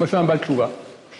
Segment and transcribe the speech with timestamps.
[0.00, 0.70] Moi, je suis un Balchouva.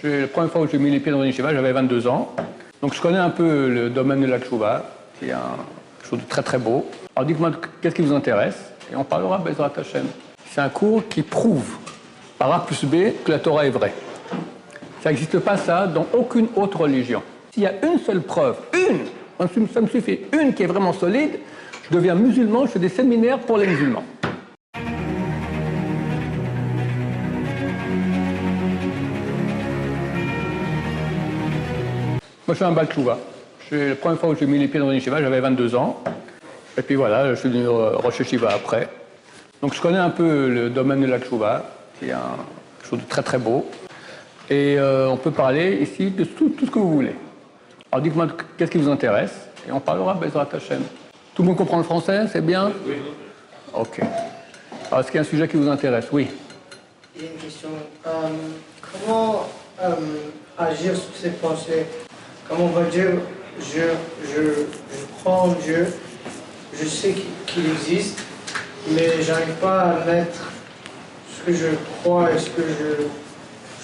[0.02, 2.34] La première fois où j'ai mis les pieds dans une yeshiva, j'avais 22 ans.
[2.80, 4.86] Donc, je connais un peu le domaine de la Tchouva,
[5.18, 5.58] qui est un,
[5.98, 6.86] quelque chose de très très beau.
[7.14, 7.50] Alors, dites-moi,
[7.82, 8.56] qu'est-ce qui vous intéresse?
[8.90, 10.06] Et on parlera Bezrat Hashem.
[10.50, 11.76] C'est un cours qui prouve,
[12.38, 13.92] par A plus B, que la Torah est vraie.
[15.02, 17.22] Ça n'existe pas ça dans aucune autre religion.
[17.52, 19.00] S'il y a une seule preuve, une,
[19.74, 21.32] ça me suffit, une qui est vraiment solide,
[21.90, 24.04] je deviens musulman, je fais des séminaires pour les musulmans.
[32.50, 33.16] Moi, je suis un Balchouva.
[33.70, 36.02] La première fois où j'ai mis les pieds dans une yeshiva, j'avais 22 ans.
[36.76, 38.88] Et puis voilà, je suis devenu Rosh Shiva après.
[39.62, 41.64] Donc je connais un peu le domaine de la Tchouva,
[41.96, 42.18] qui est un,
[42.80, 43.70] quelque chose de très très beau.
[44.50, 47.14] Et euh, on peut parler ici de tout, tout ce que vous voulez.
[47.92, 48.26] Alors dites-moi
[48.58, 50.82] qu'est-ce qui vous intéresse, et on parlera Bezrat Hashem.
[51.36, 52.72] Tout le monde comprend le français, c'est bien?
[52.84, 52.94] Oui.
[53.72, 54.00] Ok.
[54.88, 56.06] Alors est-ce qu'il y a un sujet qui vous intéresse?
[56.10, 56.26] Oui.
[57.16, 57.68] J'ai une question.
[58.08, 58.10] Euh,
[58.90, 59.46] comment
[59.80, 59.94] euh,
[60.58, 61.86] agir sur ces pensées?
[62.50, 63.10] Comment on va dire,
[63.60, 63.80] je,
[64.24, 65.86] je, je crois en Dieu,
[66.74, 67.14] je sais
[67.46, 68.18] qu'il existe,
[68.90, 70.50] mais j'arrive pas à mettre
[71.32, 71.68] ce que je
[72.02, 72.62] crois et ce que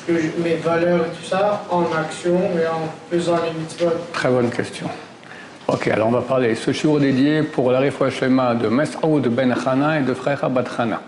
[0.09, 3.93] je, mes valeurs et tout ça en action et en faisant les mitzvot.
[4.13, 4.89] Très bonne question.
[5.69, 10.01] Ok, alors on va parler ce shiur dédié pour la Shema de Mes'aoud Ben Hana
[10.01, 11.01] et de Frère Bat Hana.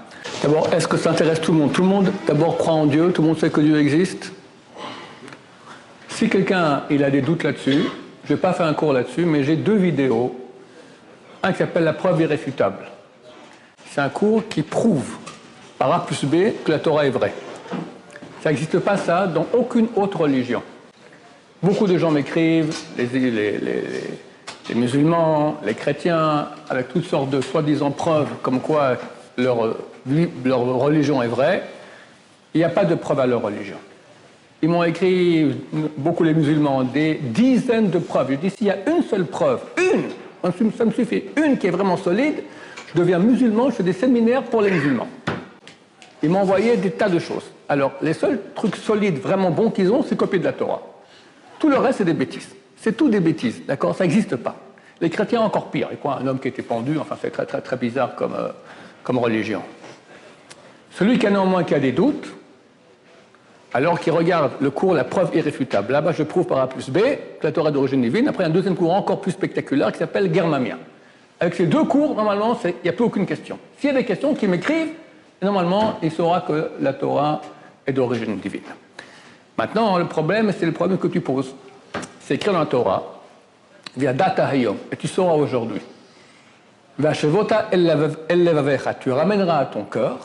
[0.44, 1.72] D'abord, est-ce que ça intéresse tout le monde?
[1.72, 4.30] Tout le monde d'abord croit en Dieu, tout le monde sait que Dieu existe?
[6.18, 7.84] Si quelqu'un a des doutes là-dessus,
[8.24, 10.36] je vais pas faire un cours là-dessus, mais j'ai deux vidéos.
[11.44, 12.88] Un qui s'appelle La preuve irréfutable.
[13.88, 15.18] C'est un cours qui prouve,
[15.78, 17.32] par A plus B, que la Torah est vraie.
[18.42, 20.60] Ça n'existe pas ça dans aucune autre religion.
[21.62, 23.04] Beaucoup de gens m'écrivent, les,
[24.74, 28.96] musulmans, les chrétiens, avec toutes sortes de soi-disant preuves comme quoi
[29.36, 29.76] leur,
[30.44, 31.62] leur religion est vraie.
[32.54, 33.76] Il n'y a pas de preuve à leur religion.
[34.60, 35.54] Ils m'ont écrit,
[35.96, 38.32] beaucoup les musulmans, des dizaines de preuves.
[38.32, 41.70] Je dis, s'il y a une seule preuve, une, ça me suffit, une qui est
[41.70, 42.42] vraiment solide,
[42.92, 45.08] je deviens musulman, je fais des séminaires pour les musulmans.
[46.22, 47.44] Ils m'ont envoyé des tas de choses.
[47.68, 50.82] Alors, les seuls trucs solides, vraiment bons qu'ils ont, c'est copier de la Torah.
[51.60, 52.48] Tout le reste, c'est des bêtises.
[52.76, 53.94] C'est tout des bêtises, d'accord?
[53.94, 54.56] Ça n'existe pas.
[55.00, 55.88] Les chrétiens, encore pire.
[55.92, 58.48] Ils croient un homme qui était pendu, enfin, c'est très, très, très bizarre comme, euh,
[59.04, 59.62] comme religion.
[60.90, 62.26] Celui qui a néanmoins qui a des doutes,
[63.74, 65.92] alors qu'il regarde le cours La preuve irréfutable.
[65.92, 66.98] Là-bas, je prouve par A plus B
[67.40, 68.28] que la Torah est d'origine divine.
[68.28, 70.78] Après, un deuxième cours encore plus spectaculaire qui s'appelle Germamia.
[71.40, 73.58] Avec ces deux cours, normalement, il n'y a plus aucune question.
[73.78, 74.92] S'il y a des questions, qu'ils m'écrivent,
[75.40, 77.40] normalement, il saura que la Torah
[77.86, 78.62] est d'origine divine.
[79.56, 81.54] Maintenant, le problème, c'est le problème que tu poses.
[82.20, 83.20] C'est écrit dans la Torah,
[83.96, 85.80] via data hayom, et tu sauras aujourd'hui.
[89.00, 90.18] Tu ramèneras à ton cœur,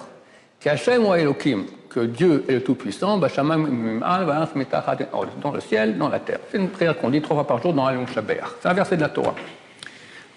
[0.59, 1.13] qu'Hachem ou
[1.93, 3.27] que Dieu est le Tout-Puissant, dans
[5.51, 6.39] le ciel, dans la terre.
[6.51, 8.39] C'est une prière qu'on dit trois fois par jour dans Alon Shabbat.
[8.61, 9.35] C'est un verset de la Torah.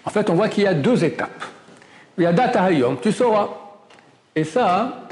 [0.05, 1.43] En fait, on voit qu'il y a deux étapes.
[2.17, 3.49] Il y a data hayom, tu sauras.
[4.35, 5.07] Et ça,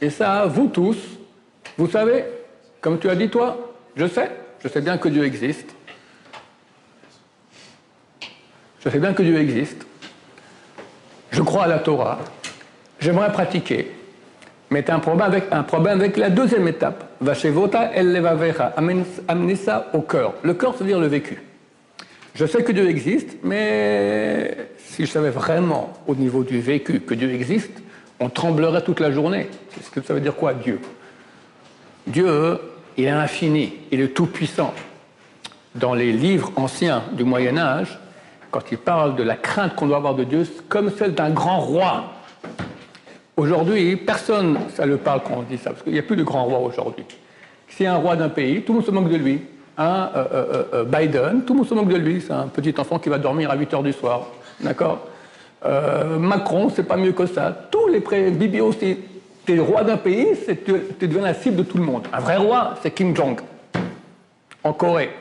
[0.00, 0.96] et ça, vous tous,
[1.76, 2.24] vous savez,
[2.80, 4.30] comme tu as dit toi, je sais,
[4.62, 5.74] je sais bien que Dieu existe.
[8.82, 9.86] Je sais bien que Dieu existe.
[11.30, 12.18] Je crois à la Torah.
[12.98, 13.92] J'aimerais pratiquer.
[14.70, 17.04] Mais tu as un problème avec, la deuxième étape.
[17.20, 18.72] Vashevota el levavecha.
[19.28, 20.34] Amener ça au cœur.
[20.42, 21.42] Le cœur, c'est-à-dire le vécu.
[22.34, 27.14] Je sais que Dieu existe, mais si je savais vraiment au niveau du vécu que
[27.14, 27.72] Dieu existe,
[28.20, 29.48] on tremblerait toute la journée.
[29.92, 30.78] Que ça veut dire quoi, Dieu?
[32.06, 32.60] Dieu,
[32.96, 34.72] il est infini, il est tout-puissant.
[35.74, 37.98] Dans les livres anciens du Moyen Âge,
[38.52, 41.30] quand il parle de la crainte qu'on doit avoir de Dieu, c'est comme celle d'un
[41.30, 42.12] grand roi.
[43.40, 46.22] Aujourd'hui, personne, ça le parle quand on dit ça, parce qu'il n'y a plus de
[46.22, 47.06] grand roi aujourd'hui.
[47.68, 49.40] Si un roi d'un pays, tout le monde se moque de lui.
[49.78, 52.74] Hein, euh, euh, euh, Biden, tout le monde se moque de lui, c'est un petit
[52.78, 54.26] enfant qui va dormir à 8 heures du soir.
[54.60, 55.06] D'accord?
[56.18, 57.50] Macron, c'est pas mieux que ça.
[57.70, 58.98] Tous les pré Bibi aussi,
[59.46, 62.08] t'es roi d'un pays, c'est tu, deviens la cible de tout le monde.
[62.12, 63.40] Un vrai roi, c'est Kim Jong
[64.62, 65.12] en Corée.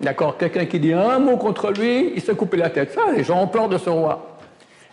[0.00, 0.38] D'accord?
[0.38, 2.92] Quelqu'un qui dit un mot contre lui, il se coupe la tête.
[2.92, 4.38] Ça, les gens ont peur de ce roi.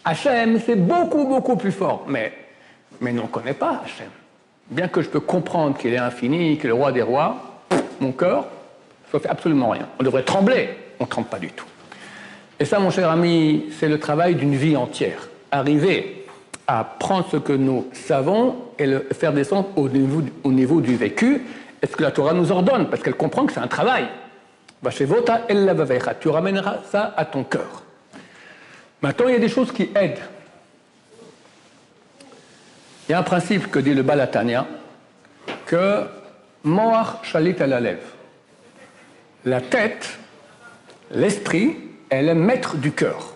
[0.03, 2.05] Hachem, c'est beaucoup, beaucoup plus fort.
[2.07, 2.31] Mais,
[3.01, 4.09] mais nous, on ne connaît pas Hachem.
[4.69, 7.61] Bien que je peux comprendre qu'il est infini, qu'il est le roi des rois,
[7.99, 8.45] mon cœur,
[9.11, 9.87] ça ne fait absolument rien.
[9.99, 10.69] On devrait trembler.
[10.99, 11.65] On ne tremble pas du tout.
[12.59, 15.27] Et ça, mon cher ami, c'est le travail d'une vie entière.
[15.51, 16.25] Arriver
[16.67, 20.95] à prendre ce que nous savons et le faire descendre au niveau, au niveau du
[20.95, 21.43] vécu,
[21.81, 24.07] est-ce que la Torah nous ordonne Parce qu'elle comprend que c'est un travail.
[25.49, 26.15] Lavavecha.
[26.15, 27.83] Tu ramèneras ça à ton cœur.
[29.01, 30.19] Maintenant, il y a des choses qui aident.
[33.07, 34.65] Il y a un principe que dit le Balatania,
[35.65, 36.05] que
[36.63, 37.67] Moar Shalit à
[39.45, 40.17] la tête,
[41.11, 41.77] l'esprit,
[42.09, 43.33] elle est maître du cœur.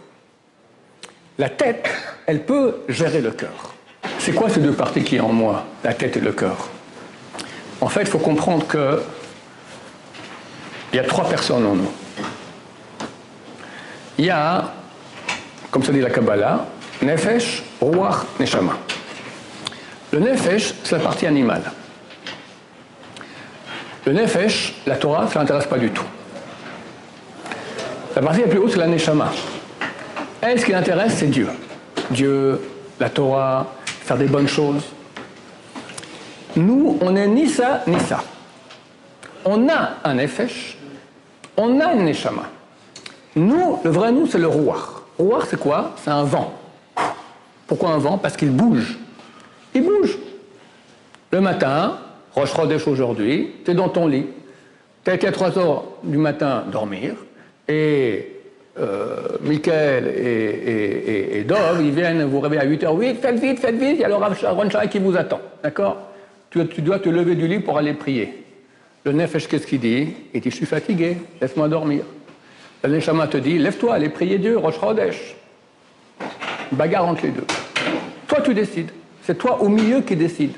[1.37, 1.87] La tête,
[2.25, 3.73] elle peut gérer le cœur.
[4.17, 6.67] C'est quoi ces deux parties qui sont en moi, la tête et le cœur?
[7.79, 9.01] En fait, il faut comprendre que
[10.91, 11.91] il y a trois personnes en nous.
[14.17, 14.73] Il y a,
[15.69, 16.65] comme ça dit la Kabbalah,
[17.03, 18.77] Nefesh, Ruach, Neshama.
[20.11, 21.61] Le Nefesh, c'est la partie animale.
[24.05, 26.05] Le Nefesh, la Torah, ça l'intéresse pas du tout.
[28.15, 29.31] La partie la plus haute, c'est la Neshama.
[30.41, 31.47] Elle, ce qui l'intéresse, c'est Dieu.
[32.09, 32.59] Dieu,
[32.99, 34.83] la Torah, faire des bonnes choses.
[36.55, 38.23] Nous, on n'est ni ça, ni ça.
[39.45, 40.77] On a un Nefesh,
[41.55, 42.43] on a une Neshama.
[43.35, 45.03] Nous, le vrai nous, c'est le Ruach.
[45.19, 45.91] Ruach, c'est quoi?
[46.03, 46.53] C'est un vent.
[47.67, 48.17] Pourquoi un vent?
[48.17, 48.97] Parce qu'il bouge.
[49.75, 50.17] Il bouge.
[51.31, 51.99] Le matin,
[52.33, 54.25] Roche Chodesh aujourd'hui, tu es dans ton lit.
[55.03, 57.15] Tu as à 3 heures du matin dormir,
[57.67, 58.39] et
[58.79, 62.89] euh, Michael et, et, Dov, ils viennent vous réveiller à 8h.
[62.93, 64.37] Oui, faites vite, faites vite, il y a le Rav
[64.89, 65.41] qui vous attend.
[65.63, 65.97] D'accord?
[66.49, 68.43] Tu, dois te lever du lit pour aller prier.
[69.05, 70.13] Le Nefesh, qu'est-ce qu'il dit?
[70.33, 72.03] Il dit Je suis fatigué, laisse-moi dormir.
[72.83, 74.79] Le Neshama te dit Lève-toi, allez prier Dieu, Rosh.
[76.71, 77.45] Bagarre entre les deux.
[78.27, 78.91] Toi, tu décides.
[79.29, 80.53] C'est toi au milieu qui décide.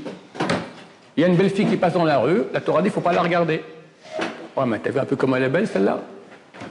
[1.18, 2.92] Il y a une belle fille qui passe dans la rue, la Torah dit il
[2.92, 3.62] ne faut pas la regarder.
[4.56, 6.00] Ouais, mais t'as vu un peu comment elle est belle celle-là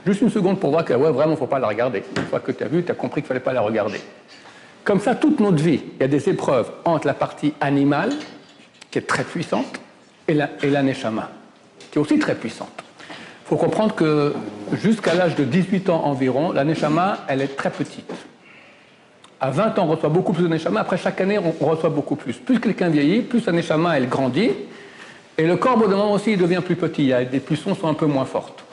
[0.03, 2.01] Juste une seconde pour voir que ouais, vraiment, il ne faut pas la regarder.
[2.17, 4.01] Une fois que tu as vu, tu as compris qu'il ne fallait pas la regarder.
[4.83, 8.13] Comme ça, toute notre vie, il y a des épreuves entre la partie animale,
[8.89, 9.79] qui est très puissante,
[10.27, 12.83] et la, et qui est aussi très puissante.
[13.45, 14.33] Il faut comprendre que
[14.73, 18.11] jusqu'à l'âge de 18 ans environ, la neshama, elle est très petite.
[19.43, 20.81] À 20 ans, on reçoit beaucoup plus de neshama.
[20.81, 22.33] Après, chaque année, on reçoit beaucoup plus.
[22.33, 24.51] Plus quelqu'un vieillit, plus sa neshama, elle grandit.
[25.35, 27.11] Et le corps, au bout aussi, il devient plus petit.
[27.31, 28.63] Les pulsions sont un peu moins fortes.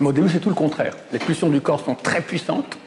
[0.00, 0.94] Mais au début, c'est tout le contraire.
[1.12, 2.78] Les pulsions du corps sont très puissantes.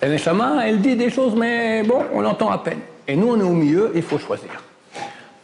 [0.00, 2.78] La neshama, elle dit des choses, mais bon, on l'entend à peine.
[3.08, 4.50] Et nous, on est au milieu, il faut choisir.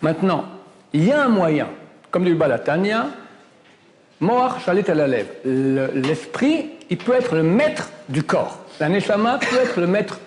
[0.01, 0.45] Maintenant,
[0.93, 1.67] il y a un moyen,
[2.13, 3.07] comme du Balatania,
[4.21, 5.31] Moar chalet à la lèvre.
[5.45, 8.59] L'esprit, il peut être le maître du corps.
[8.79, 10.21] La neshama peut être le maître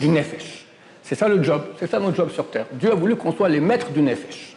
[0.00, 0.66] du nefesh.
[1.02, 2.66] C'est ça le job, c'est ça notre job sur Terre.
[2.72, 4.56] Dieu a voulu qu'on soit les maîtres du nefesh.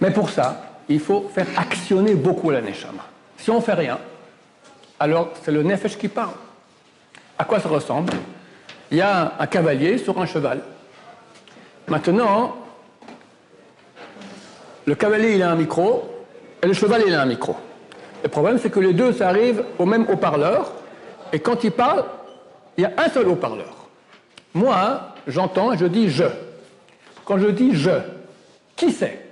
[0.00, 3.04] Mais pour ça, il faut faire actionner beaucoup la neshama.
[3.36, 3.98] Si on ne fait rien,
[5.00, 6.34] alors c'est le nefesh qui parle.
[7.38, 8.12] À quoi ça ressemble?
[8.90, 10.60] Il y a un cavalier sur un cheval.
[11.88, 12.56] Maintenant,
[14.84, 16.08] le cavalier il a un micro
[16.62, 17.56] et le cheval il a un micro.
[18.22, 19.32] Le problème c'est que les deux ça
[19.78, 20.72] au même haut-parleur
[21.32, 22.04] et quand ils parlent,
[22.76, 23.81] il y a un seul haut-parleur.
[24.54, 26.24] Moi, j'entends, je dis je.
[27.24, 27.90] Quand je dis je,
[28.76, 29.24] qui c'est?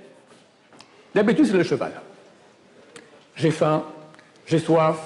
[1.13, 1.91] D'habitude, c'est le cheval.
[3.35, 3.83] J'ai faim,
[4.45, 4.97] j'ai soif,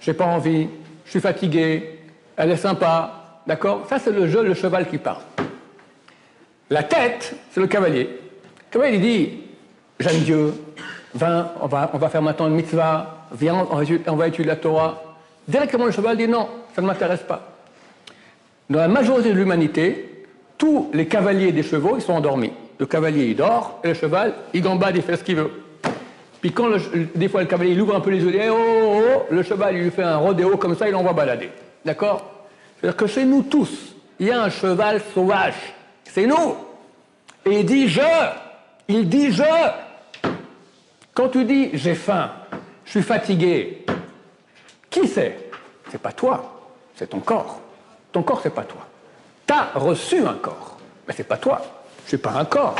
[0.00, 0.68] j'ai pas envie,
[1.04, 2.00] je suis fatigué,
[2.36, 3.86] elle est sympa, d'accord?
[3.88, 5.22] Ça, c'est le jeu, le cheval qui parle.
[6.68, 8.04] La tête, c'est le cavalier.
[8.04, 9.40] Le cavalier, il dit
[9.98, 10.52] J'aime Dieu,
[11.14, 15.02] viens, on va, on va faire maintenant une mitzvah, viens, on va étudier la Torah.
[15.48, 17.55] Directement, le cheval dit Non, ça ne m'intéresse pas.
[18.68, 20.24] Dans la majorité de l'humanité,
[20.58, 22.52] tous les cavaliers des chevaux, ils sont endormis.
[22.78, 25.50] Le cavalier, il dort, et le cheval, il gambade, il fait ce qu'il veut.
[26.40, 26.68] Puis quand,
[27.14, 29.22] des fois, le cavalier, il ouvre un peu les yeux, il dit, oh, oh, oh,
[29.30, 31.50] le cheval, il lui fait un rodéo comme ça, il l'envoie balader.
[31.84, 32.44] D'accord?
[32.80, 35.54] C'est-à-dire que chez nous tous, il y a un cheval sauvage.
[36.04, 36.56] C'est nous.
[37.44, 38.00] Et il dit je.
[38.88, 39.42] Il dit je.
[41.14, 42.30] Quand tu dis j'ai faim,
[42.84, 43.84] je suis fatigué,
[44.90, 45.50] qui c'est?
[45.90, 47.60] C'est pas toi, c'est ton corps.
[48.16, 48.80] Ton corps, c'est pas toi.
[49.46, 51.60] Tu as reçu un corps, mais c'est pas toi.
[52.04, 52.74] Je suis pas un corps.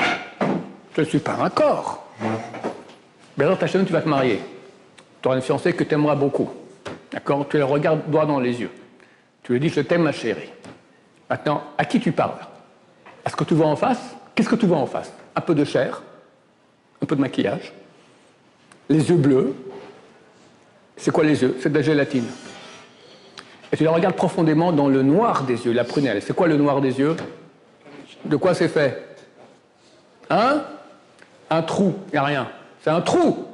[0.97, 2.07] Je suis pas un corps.
[3.37, 4.41] Mais alors, ta chaîne, tu vas te marier.
[5.21, 6.49] Tu auras une fiancée que tu aimeras beaucoup.
[7.13, 7.47] D'accord?
[7.51, 8.71] Tu la regardes droit dans les yeux.
[9.43, 10.51] Tu lui dis Je t'aime, ma chérie.
[11.29, 12.39] Maintenant, à qui tu parles?
[13.27, 14.17] Est-ce que tu vois en face?
[14.35, 15.13] Qu'est-ce que tu vois en face?
[15.35, 16.03] Un peu de chair,
[17.03, 17.75] un peu de maquillage,
[18.89, 19.55] les yeux bleus?
[20.97, 21.59] C'est quoi les yeux?
[21.61, 22.25] C'est de la gélatine
[23.73, 26.23] et tu la regardes profondément dans le noir des yeux, la prunelle.
[26.23, 27.17] C'est quoi le noir des yeux?
[28.25, 29.05] De quoi c'est fait?
[30.31, 30.63] Hein?
[31.51, 32.49] Un trou, il n'y a rien.
[32.83, 33.47] C'est un trou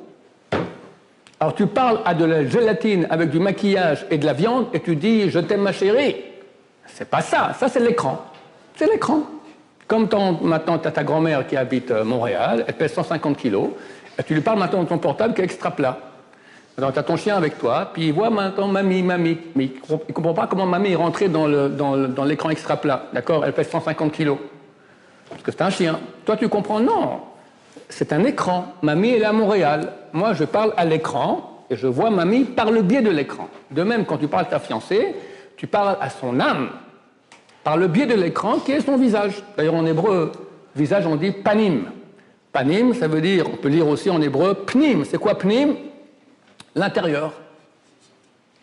[1.40, 4.80] Alors tu parles à de la gélatine avec du maquillage et de la viande et
[4.80, 6.16] tu dis je t'aime ma chérie.
[6.86, 8.24] C'est pas ça, ça c'est l'écran.
[8.76, 9.22] C'est l'écran.
[9.86, 13.68] Comme ton, maintenant tu as ta grand-mère qui habite euh, Montréal, elle pèse 150 kilos,
[14.18, 15.98] et tu lui parles maintenant de ton portable qui est extra plat.
[16.78, 19.38] Alors, tu as ton chien avec toi, puis il voit maintenant mamie, mamie.
[19.54, 23.06] Mais il ne comprend pas comment mamie est rentrée dans l'écran extra plat.
[23.12, 23.44] D'accord?
[23.44, 24.38] Elle pèse 150 kilos.
[25.28, 26.00] Parce que c'est un chien.
[26.24, 26.80] Toi, tu comprends?
[26.80, 27.20] Non.
[27.88, 28.74] c'est un écran.
[28.82, 29.92] Mamie, elle est à Montréal.
[30.12, 33.48] Moi, je parle à l'écran et je vois mamie par le biais de l'écran.
[33.70, 35.14] De même, quand tu parles à ta fiancée,
[35.56, 36.70] tu parles à son âme
[37.64, 39.42] par le biais de l'écran qui est son visage.
[39.56, 40.32] D'ailleurs, en hébreu,
[40.74, 41.84] visage, on dit panim.
[42.52, 45.04] Panim, ça veut dire, on peut lire aussi en hébreu, pnim.
[45.04, 45.74] C'est quoi pnim?
[46.74, 47.32] L'intérieur.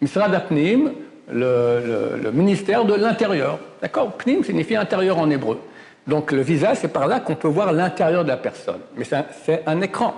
[0.01, 0.91] Misrad Apnim,
[1.31, 3.59] le, ministère de l'intérieur.
[3.81, 4.13] D'accord?
[4.13, 5.59] Pnim signifie intérieur en hébreu.
[6.07, 8.79] Donc le visage, c'est par là qu'on peut voir l'intérieur de la personne.
[8.95, 10.15] Mais c'est un, écran.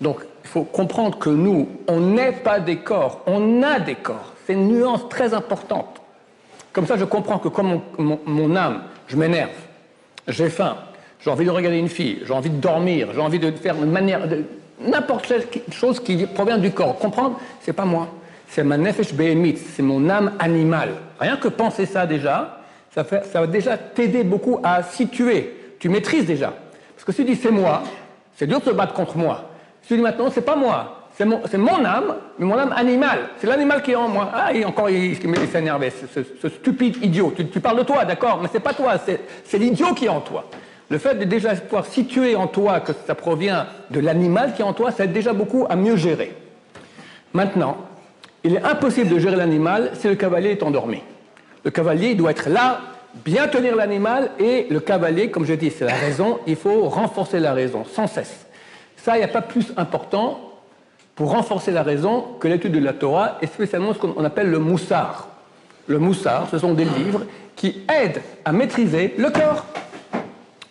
[0.00, 4.34] Donc il faut comprendre que nous, on n'est pas des corps, on a des corps.
[4.46, 6.02] C'est une nuance très importante.
[6.72, 9.50] Comme ça, je comprends que comme mon, âme, je m'énerve,
[10.26, 10.76] j'ai faim,
[11.20, 13.92] j'ai envie de regarder une fille, j'ai envie de dormir, j'ai envie de faire une
[13.92, 14.44] manière, de,
[14.80, 16.98] n'importe quelle chose qui provient du corps.
[16.98, 18.08] Comprendre, c'est pas moi
[18.54, 19.08] c'est ma nefesh
[19.74, 20.90] c'est mon âme animale.
[21.18, 22.60] Rien que penser ça déjà,
[22.94, 25.74] ça, va déjà t'aider beaucoup à situer.
[25.80, 26.52] Tu maîtrises déjà.
[26.94, 27.82] Parce que si tu dis c'est moi,
[28.36, 29.50] c'est dur de se battre contre moi.
[29.82, 33.30] Si tu dis maintenant c'est pas moi, c'est mon, âme, mais mon âme animale.
[33.38, 34.30] C'est l'animal qui est en moi.
[34.32, 37.32] Ah, il, encore, il, s'est énervé, ce, stupide idiot.
[37.36, 40.44] Tu, parles de toi, d'accord, mais c'est pas toi, c'est l'idiot qui est en toi.
[40.94, 44.64] Le fait de déjà pouvoir situer en toi que ça provient de l'animal qui est
[44.64, 46.32] en toi, ça aide déjà beaucoup à mieux gérer.
[47.32, 47.78] Maintenant,
[48.44, 51.02] il est impossible de gérer l'animal si le cavalier est endormi.
[51.64, 52.80] Le cavalier doit être là,
[53.24, 57.40] bien tenir l'animal, et le cavalier, comme je dis, c'est la raison, il faut renforcer
[57.40, 58.46] la raison sans cesse.
[58.96, 60.38] Ça, il n'y a pas plus important
[61.16, 64.60] pour renforcer la raison que l'étude de la Torah, et spécialement ce qu'on appelle le
[64.60, 65.26] moussard.
[65.88, 67.22] Le moussard, ce sont des livres
[67.56, 69.66] qui aident à maîtriser le corps.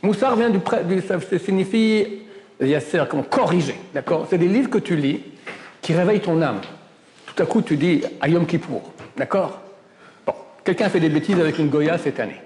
[0.04, 2.20] Moussard vient du, du ça signifie
[2.62, 4.28] yasser, comme corriger, d'accord?
[4.30, 5.22] C'est des livres que tu lis
[5.82, 6.62] qui réveillent ton âme
[7.34, 8.82] tout à coup tu dis à Yom Kippour,
[9.18, 9.60] d'accord?
[10.26, 10.34] Bon,
[10.64, 12.42] quelqu'un fait des bêtises avec une Goya cette année.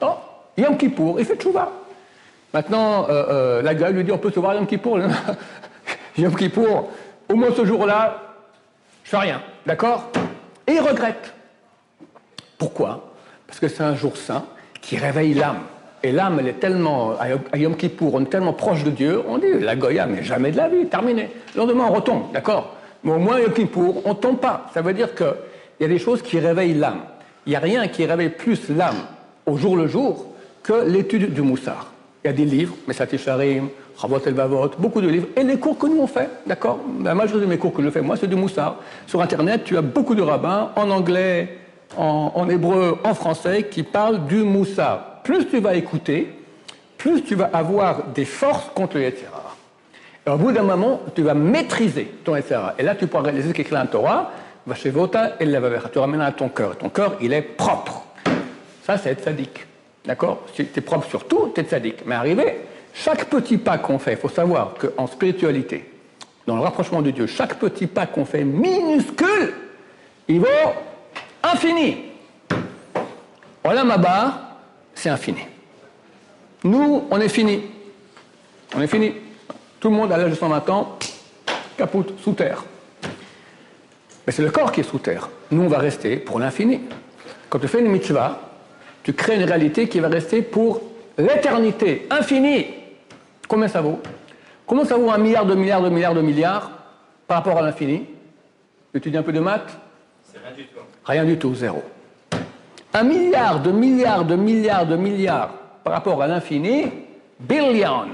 [0.00, 0.14] Oh,
[0.58, 1.72] Yom Kippour, il fait tchouva.
[2.52, 4.98] Maintenant, euh, euh, la gueule lui dit on peut se voir Yom Kippour.
[6.18, 6.90] Yom Kippour,
[7.28, 8.22] au moins ce jour-là,
[9.04, 10.10] je fais rien, d'accord?
[10.66, 11.32] Et il regrette.
[12.58, 13.12] Pourquoi?
[13.46, 14.44] Parce que c'est un jour saint
[14.82, 15.60] qui réveille l'âme.
[16.02, 19.36] Et l'âme, elle est tellement, à Yom Kippour, on est tellement proche de Dieu, on
[19.36, 21.28] dit la Goya, mais jamais de la vie, terminé.
[21.54, 22.74] Le lendemain, on retombe, d'accord?
[23.04, 24.66] Mais au moins, Yom Kippour, on tombe pas.
[24.72, 25.26] Ça veut dire qu'il
[25.80, 27.00] y a des choses qui réveillent l'âme.
[27.46, 28.96] Il n'y a rien qui réveille plus l'âme
[29.44, 30.26] au jour le jour
[30.62, 31.90] que l'étude du Moussard.
[32.24, 33.68] Il y a des livres, Messati Sharim,
[34.00, 36.78] Chavot El Bavot, beaucoup de livres, et les cours que nous on fait, d'accord?
[37.02, 38.76] La majorité de mes cours que je fais, moi, c'est du Moussard.
[39.06, 41.58] Sur Internet, tu as beaucoup de rabbins, en anglais,
[41.96, 45.09] en, en hébreu, en français, qui parlent du Moussard.
[45.22, 46.32] Plus tu vas écouter,
[46.98, 49.50] plus tu vas avoir des forces contre le Yetzirah
[50.26, 52.74] au bout d'un moment, tu vas maîtriser ton SRA.
[52.78, 54.32] Et là, tu pourras réaliser ce qu'écrit la Torah,
[54.66, 55.46] va chez Vota et
[55.92, 56.76] Tu ramènes à ton cœur.
[56.76, 58.04] Ton cœur, il est propre.
[58.84, 59.66] Ça, c'est être sadique.
[60.04, 60.42] D'accord?
[60.54, 62.04] Si tu es propre sur tout, tu es sadique.
[62.06, 62.60] Mais arrivé,
[62.92, 65.90] chaque petit pas qu'on fait, il faut savoir qu'en spiritualité,
[66.46, 69.54] dans le rapprochement de Dieu, chaque petit pas qu'on fait minuscule,
[70.28, 70.46] il vaut
[71.42, 72.04] infini.
[73.62, 74.49] Voilà ma barre,
[75.00, 75.40] c'est infini.
[76.62, 77.62] Nous, on est fini.
[78.76, 79.14] On est fini.
[79.80, 80.98] Tout le monde à l'âge de 120 ans,
[81.78, 82.62] capote, sous terre.
[84.26, 85.30] Mais c'est le corps qui est sous terre.
[85.50, 86.82] Nous, on va rester pour l'infini.
[87.48, 88.40] Quand tu fais une mitzvah,
[89.02, 90.82] tu crées une réalité qui va rester pour
[91.16, 92.66] l'éternité, infinie.
[93.48, 94.00] Combien ça vaut?
[94.66, 96.70] Combien ça vaut un milliard de milliards de milliards de milliards
[97.26, 98.04] par rapport à l'infini?
[98.92, 99.78] Tu étudies un peu de maths?
[100.30, 100.80] C'est rien du tout.
[101.06, 101.82] Rien du tout, zéro.
[102.92, 105.50] Un milliard de milliards de milliards de milliards
[105.84, 106.86] par rapport à l'infini,
[107.38, 108.06] billion,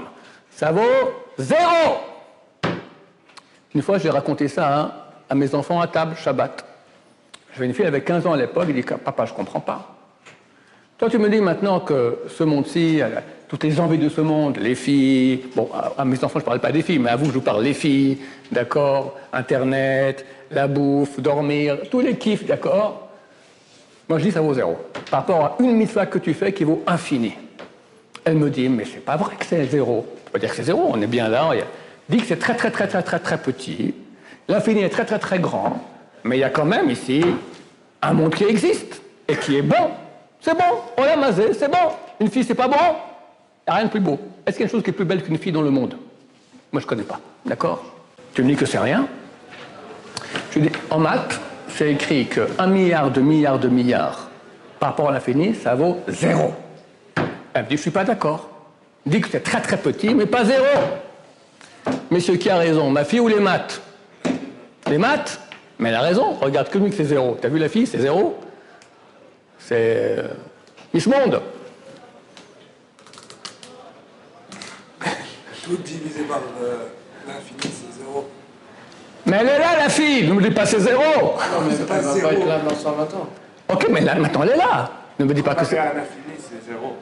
[0.51, 0.81] ça vaut
[1.37, 1.97] Zéro.
[3.73, 6.63] Une fois, j'ai raconté ça à mes enfants à table, Shabbat.
[7.53, 9.95] J'avais une fille avec 15 ans à l'époque, il dit Papa, je ne comprends pas.
[10.97, 13.01] Toi, tu me dis maintenant que ce monde-ci,
[13.47, 16.59] toutes les envies de ce monde, les filles, bon, à mes enfants, je ne parle
[16.59, 18.19] pas des filles, mais à vous, je vous parle des filles,
[18.51, 19.15] d'accord?
[19.33, 23.06] Internet, la bouffe, dormir, tous les kiffs, d'accord?
[24.09, 24.77] Moi, je dis ça vaut zéro.
[25.11, 27.33] Par rapport à une mitzvah que tu fais qui vaut infini.
[28.23, 30.05] Elle me dit, mais c'est pas vrai que c'est zéro.
[30.27, 31.49] On peut dire que c'est zéro, on est bien là.
[31.53, 31.63] Il
[32.15, 33.93] dit que c'est très très très très très très petit.
[34.47, 35.83] L'infini est très très très grand.
[36.23, 37.23] Mais il y a quand même ici
[38.01, 39.91] un monde qui existe et qui est bon.
[40.41, 41.91] C'est bon, on l'a masé, c'est bon.
[42.19, 42.75] Une fille, c'est pas bon.
[42.75, 44.19] Il n'y a rien de plus beau.
[44.45, 45.95] Est-ce qu'il y a une chose qui est plus belle qu'une fille dans le monde?
[46.71, 47.19] Moi, je connais pas.
[47.45, 47.83] D'accord?
[48.33, 49.07] Tu me dis que c'est rien
[50.51, 51.39] Je dis, en maths,
[51.77, 54.29] c'est écrit qu'un milliard de milliards de milliards
[54.79, 56.53] par rapport à l'infini, ça vaut zéro.
[57.53, 58.49] Elle me dit, je ne suis pas d'accord
[59.05, 60.65] dit que c'est très très petit, mais pas zéro.
[62.11, 63.81] Monsieur qui a raison, ma fille ou les maths?
[64.87, 65.39] Les maths?
[65.79, 67.37] Mais elle a raison, regarde que lui que c'est zéro.
[67.39, 68.37] T'as vu la fille, c'est zéro
[69.59, 70.27] C'est euh,
[70.93, 71.41] Miss Monde.
[75.63, 76.87] Tout divisé par euh,
[77.27, 77.76] l'infini.
[79.27, 81.81] Mais elle est là, la fille Ne me dis pas c'est zéro Non, mais c'est
[81.81, 82.27] elle pas va zéro.
[82.29, 83.27] pas être là dans 120 ans.
[83.69, 85.77] Ok, mais là, maintenant elle est là Ne me dis pas que c'est...
[85.77, 86.95] à l'infini, c'est zéro.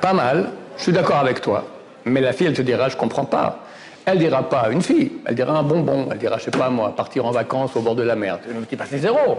[0.00, 1.64] Pas mal, je suis d'accord avec toi.
[2.04, 3.60] Mais la fille, elle te dira, je comprends pas.
[4.04, 6.94] Elle dira pas une fille, elle dira un bonbon, elle dira, je sais pas moi,
[6.94, 8.38] partir en vacances au bord de la mer.
[8.46, 9.38] Ne me dis pas c'est zéro.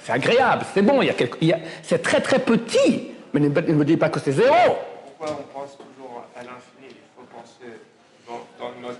[0.00, 1.36] C'est agréable, c'est bon, il y a quelque...
[1.40, 3.08] il y a- c'est très très petit.
[3.32, 4.54] Mais ne me ne me dis pas que c'est zéro.
[5.18, 5.76] Pourquoi on pense
[6.34, 7.78] à l'infini Il faut penser
[8.26, 8.98] dans, dans notre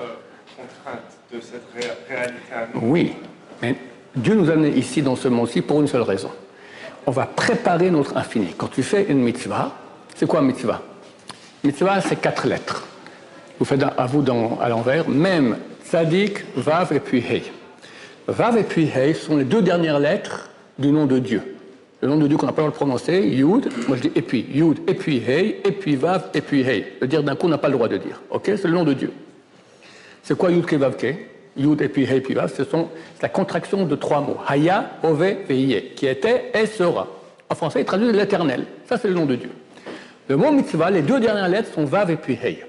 [0.00, 0.14] euh,
[1.32, 2.42] de cette ré- réalité.
[2.80, 3.12] Oui,
[3.60, 3.76] mais
[4.14, 6.30] Dieu nous a amenés ici dans ce monde-ci pour une seule raison.
[7.06, 8.54] On va préparer notre infini.
[8.56, 9.72] Quand tu fais une mitzvah,
[10.14, 10.82] c'est quoi mitzvah?
[11.64, 12.86] Mitzvah, c'est quatre lettres.
[13.58, 17.42] Vous faites à vous dans, à l'envers, même tzadik, vav et puis hey.
[18.28, 21.42] Vav et puis hey sont les deux dernières lettres du nom de Dieu.
[22.00, 24.12] Le nom de Dieu qu'on n'a pas le droit de prononcer, Yud, moi je dis
[24.16, 26.84] et puis, Yud, et puis hey, et puis vav, et puis hey.
[27.00, 28.20] Le dire d'un coup, on n'a pas le droit de dire.
[28.30, 28.44] Ok?
[28.46, 29.12] C'est le nom de Dieu.
[30.22, 31.14] C'est quoi Yud Kevav Ke
[31.56, 32.66] Yud et puis He puis Vav, c'est
[33.20, 34.38] la contraction de trois mots.
[34.46, 37.06] Haya, Ove, Veiye, qui était et sera.
[37.50, 38.64] En français, il traduit l'éternel.
[38.88, 39.50] Ça, c'est le nom de Dieu.
[40.28, 42.64] Le mot mitzvah, les deux dernières lettres sont Vav et puis Hey.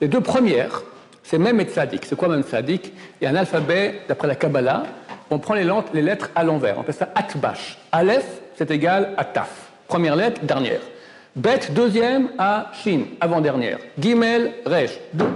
[0.00, 0.82] Les deux premières,
[1.22, 2.04] c'est Mem et Tzadik.
[2.04, 2.92] C'est quoi Mem Tzadik?
[3.20, 4.82] Il y a un alphabet, d'après la Kabbalah,
[5.30, 6.76] on prend les lettres à l'envers.
[6.78, 7.78] On appelle ça Atbash.
[7.92, 8.26] Aleph,
[8.56, 9.70] c'est égal à Taf.
[9.86, 10.80] Première lettre, dernière.
[11.34, 13.78] Bet, deuxième, à Shin, avant-dernière.
[13.98, 15.26] Gimel, Resh, deux.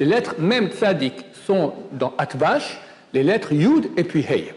[0.00, 1.14] Les lettres Mem Tzadik
[1.46, 2.78] sont dans Atbash,
[3.12, 4.52] les lettres Yud et puis Hey.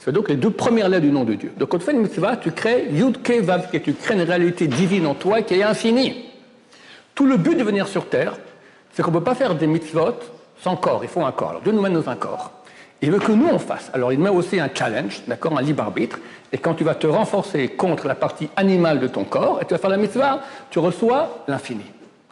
[0.00, 1.52] C'est donc les deux premières lettres du nom de Dieu.
[1.56, 4.22] Donc quand tu fais une mitzvah, tu crées Yud Ke Vav Ke, tu crées une
[4.22, 6.24] réalité divine en toi qui est infinie.
[7.14, 8.36] Tout le but de venir sur Terre,
[8.92, 10.14] c'est qu'on ne peut pas faire des mitzvot
[10.60, 11.00] sans corps.
[11.02, 11.50] Il faut un corps.
[11.50, 12.50] Alors Dieu nous mène dans un corps.
[13.00, 13.90] Il veut que nous on fasse.
[13.92, 16.18] Alors il met aussi un challenge, d'accord, un libre arbitre.
[16.52, 19.74] Et quand tu vas te renforcer contre la partie animale de ton corps et tu
[19.74, 21.84] vas faire la mitzvah, tu reçois l'infini.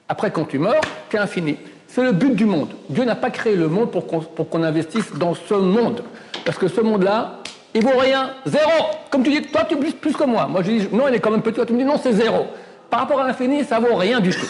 [0.09, 1.57] Après, quand tu meurs, tu es infini.
[1.93, 2.69] C'est le but du monde.
[2.89, 6.03] Dieu n'a pas créé le monde pour qu'on investisse dans ce monde.
[6.45, 7.41] Parce que ce monde-là,
[7.75, 8.31] il vaut rien.
[8.47, 8.71] Zéro.
[9.11, 10.47] Comme tu dis, toi, tu plus, plus que moi.
[10.47, 11.57] Moi, je dis, non, il est quand même petit.
[11.57, 12.47] Toi, tu me dis, non, c'est zéro.
[12.89, 14.47] Par rapport à l'infini, ça vaut rien du tout.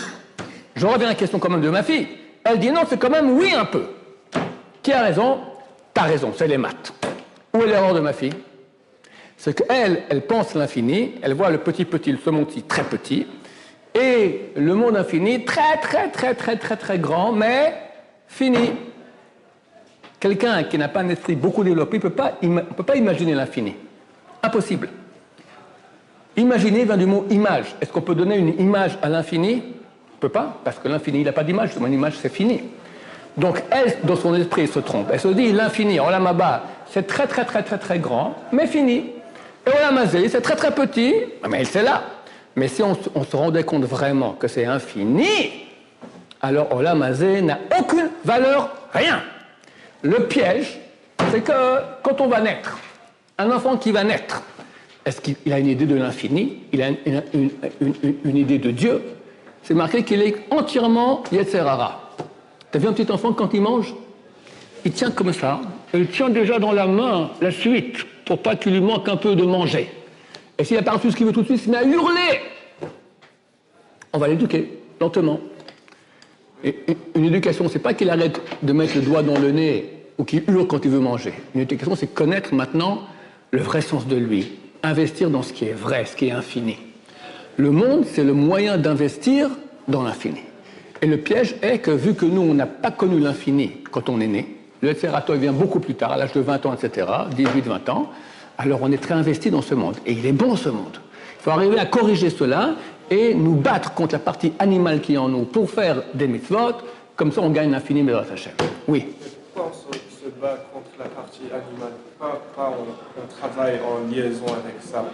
[0.77, 2.09] Je reviens à la question quand même de ma fille.
[2.45, 3.85] Elle dit, non, c'est quand même oui un peu.
[4.83, 5.39] Qui a raison?
[5.95, 6.93] T'as raison, c'est les maths.
[7.55, 8.35] Où est l'erreur de ma fille?
[9.39, 13.27] C'est qu'elle, elle pense l'infini, elle voit le petit petit, ce monde-ci très petit,
[13.95, 17.75] et le monde infini très très très très très très grand, mais
[18.29, 18.73] fini.
[20.19, 23.75] Quelqu'un qui n'a pas un esprit beaucoup développé ne peut peut pas imaginer l'infini.
[24.43, 24.89] Impossible.
[26.37, 27.75] Imaginer vient du mot image.
[27.81, 29.63] Est-ce qu'on peut donner une image à l'infini?
[29.63, 31.71] On ne peut pas, parce que l'infini, il n'a pas d'image.
[31.77, 32.63] Une image, c'est fini.
[33.37, 35.09] Donc, elle, dans son esprit, se trompe.
[35.13, 39.07] Elle se dit, l'infini, Olamaba, c'est très, très, très, très, très grand, mais fini.
[39.67, 41.15] Et Olamazé, c'est très, très petit,
[41.49, 42.03] mais c'est là.
[42.57, 45.27] Mais si on, se- rendait compte vraiment que c'est infini,
[46.43, 49.23] alors Olamazé n'a aucune valeur, rien.
[50.03, 50.81] Le piège,
[51.31, 51.53] c'est que
[52.03, 52.79] quand on va naître,
[53.39, 54.43] un enfant qui va naître,
[55.05, 59.03] est-ce qu'il a une idée de l'infini Il a une, idée de Dieu
[59.63, 62.11] C'est marqué qu'il est entièrement Yetzerara.
[62.71, 63.95] T'as vu un petit enfant quand il mange?
[64.85, 65.61] Il tient comme ça,
[65.93, 69.35] il tient déjà dans la main la suite, pour pas qu'il lui manque un peu
[69.35, 69.91] de manger.
[70.61, 71.85] Et s'il a pas reçu ce qu'il veut tout de suite, il se met à
[71.85, 72.39] hurler.
[74.13, 75.41] On va l'éduquer, lentement.
[76.63, 76.77] Et
[77.15, 80.43] une éducation, c'est pas qu'il arrête de mettre le doigt dans le nez ou qu'il
[80.47, 81.33] hurle quand il veut manger.
[81.55, 83.05] Une éducation, c'est connaître maintenant
[83.53, 86.77] le vrai sens de lui, investir dans ce qui est vrai, ce qui est infini.
[87.57, 89.49] Le monde, c'est le moyen d'investir
[89.89, 90.41] dans l'infini.
[91.01, 94.21] Et le piège est que vu que nous, on n'a pas connu l'infini quand on
[94.21, 97.91] est né, le Serato vient beaucoup plus tard, à l'âge de 20 ans, etc., 18-20
[97.91, 98.11] ans,
[98.61, 99.97] alors on est très investi dans ce monde.
[100.07, 100.99] Et il est bon ce monde.
[101.39, 102.75] Il faut arriver à corriger cela
[103.11, 106.75] et nous battre contre la partie animale qui est en nous pour faire des mitzvot,
[107.17, 108.53] comme ça on gagne l'infini, mais Hashem.
[108.87, 109.07] Oui.
[109.55, 111.93] Pourquoi on se, bat contre la partie animale?
[112.19, 115.07] Pourquoi pas on, on travaille en liaison avec ça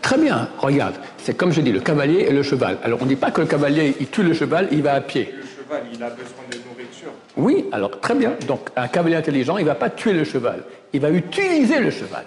[0.00, 2.78] Très bien, regarde, c'est comme je dis, le cavalier et le cheval.
[2.82, 5.00] Alors on ne dit pas que le cavalier, il tue le cheval, il va à
[5.02, 5.34] pied.
[5.36, 7.12] Le cheval, il a besoin de nourriture.
[7.36, 8.32] Oui, alors très bien.
[8.48, 10.64] Donc un cavalier intelligent, il ne va pas tuer le cheval,
[10.94, 12.24] il va utiliser le cheval.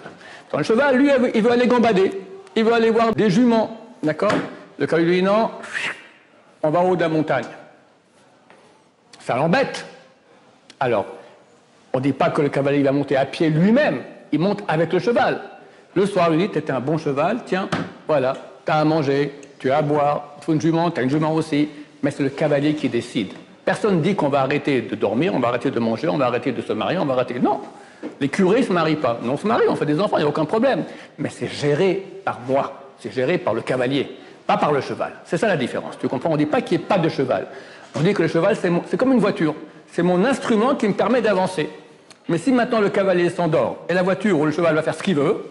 [0.56, 2.12] Le cheval, lui, il veut aller gambader,
[2.54, 4.32] il veut aller voir des juments, d'accord?
[4.78, 5.50] Le cavalier lui dit non,
[6.62, 7.46] on va en haut de la montagne.
[9.20, 9.84] Ça l'embête.
[10.80, 11.06] Alors,
[11.92, 14.92] on ne dit pas que le cavalier va monter à pied lui-même, il monte avec
[14.92, 15.40] le cheval.
[15.94, 17.68] Le soir, il lui dit, t'étais un bon cheval, tiens,
[18.08, 21.32] voilà, t'as à manger, tu as à boire, il faut une jument, t'as une jument
[21.32, 21.68] aussi,
[22.02, 23.32] mais c'est le cavalier qui décide.
[23.64, 26.26] Personne ne dit qu'on va arrêter de dormir, on va arrêter de manger, on va
[26.26, 27.38] arrêter de se marier, on va arrêter...
[27.38, 27.60] Non,
[28.20, 29.18] les curés ne se marient pas.
[29.22, 30.84] Non, on se marie, on fait des enfants, il n'y a aucun problème.
[31.18, 34.08] Mais c'est géré par moi, c'est géré par le cavalier,
[34.46, 35.12] pas par le cheval.
[35.24, 35.98] C'est ça la différence.
[35.98, 36.30] Tu comprends?
[36.30, 37.46] On ne dit pas qu'il n'y ait pas de cheval.
[37.94, 39.54] On dit que le cheval, c'est mon- c'est comme une voiture.
[39.92, 41.68] C'est mon instrument qui me permet d'avancer.
[42.28, 45.02] Mais si maintenant le cavalier s'endort et la voiture ou le cheval va faire ce
[45.02, 45.44] qu'il veut,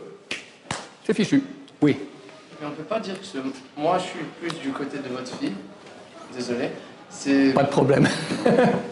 [1.05, 1.43] c'est fichu.
[1.81, 1.97] Oui.
[2.59, 3.37] Mais on peut pas dire que ce-
[3.77, 5.53] moi je suis plus du côté de votre fille.
[6.35, 6.69] Désolé.
[7.53, 8.07] Pas de problème.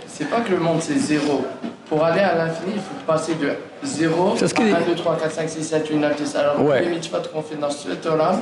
[0.08, 1.46] c'est pas que le monde c'est zéro.
[1.90, 3.52] Pour aller à l'infini, il faut passer de
[3.84, 4.72] 0 C'est ce qu'il dit.
[4.72, 6.36] à 1, 2, 3, 4, 5, 6, 7, 8, 9, 10.
[6.38, 6.82] Alors Ouais.
[6.84, 8.40] les mitzvot qu'on fait dans cet olam,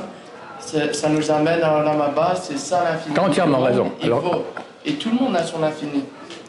[0.60, 3.14] ça nous amène à l'olam bas, c'est ça l'infini.
[3.16, 3.90] T'as entièrement raison.
[4.02, 4.44] Alors- vaut.
[4.86, 6.04] Et tout le monde a son infini.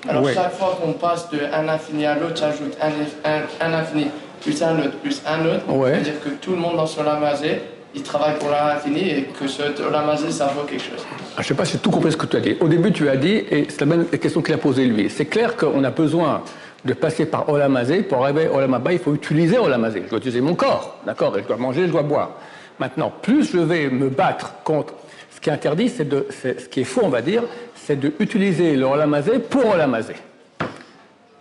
[0.08, 0.34] Alors Ouais.
[0.36, 2.90] chaque fois qu'on passe de un infini à l'autre, j'ajoute un,
[3.30, 4.08] un, un infini
[4.42, 5.70] plus un autre plus un autre.
[5.70, 5.94] Ouais.
[5.94, 7.62] C'est-à-dire que tout le monde dans son olamazé,
[7.94, 11.06] il travaille pour l'infini et que ce olamazé, ça vaut quelque chose.
[11.10, 12.56] Ah, Je ne sais pas si j'ai tout compris ce que tu as dit.
[12.60, 15.26] Au début, tu as dit, et c'est la même question qu'il a posée lui, c'est
[15.26, 16.44] clair qu'on a besoin
[16.86, 18.02] de passer par Olamazé.
[18.04, 20.04] Pour arriver à Olamaba, il faut utiliser Olamazé.
[20.06, 22.32] Je dois utiliser mon corps, d'accord Et je dois manger, je dois boire.
[22.80, 24.94] Maintenant, plus je vais me battre contre...
[25.34, 26.28] Ce qui est interdit, c'est de...
[26.32, 27.44] Ce qui est faux, on va dire,
[27.76, 30.16] c'est d'utiliser le Olamazé pour Olamazé.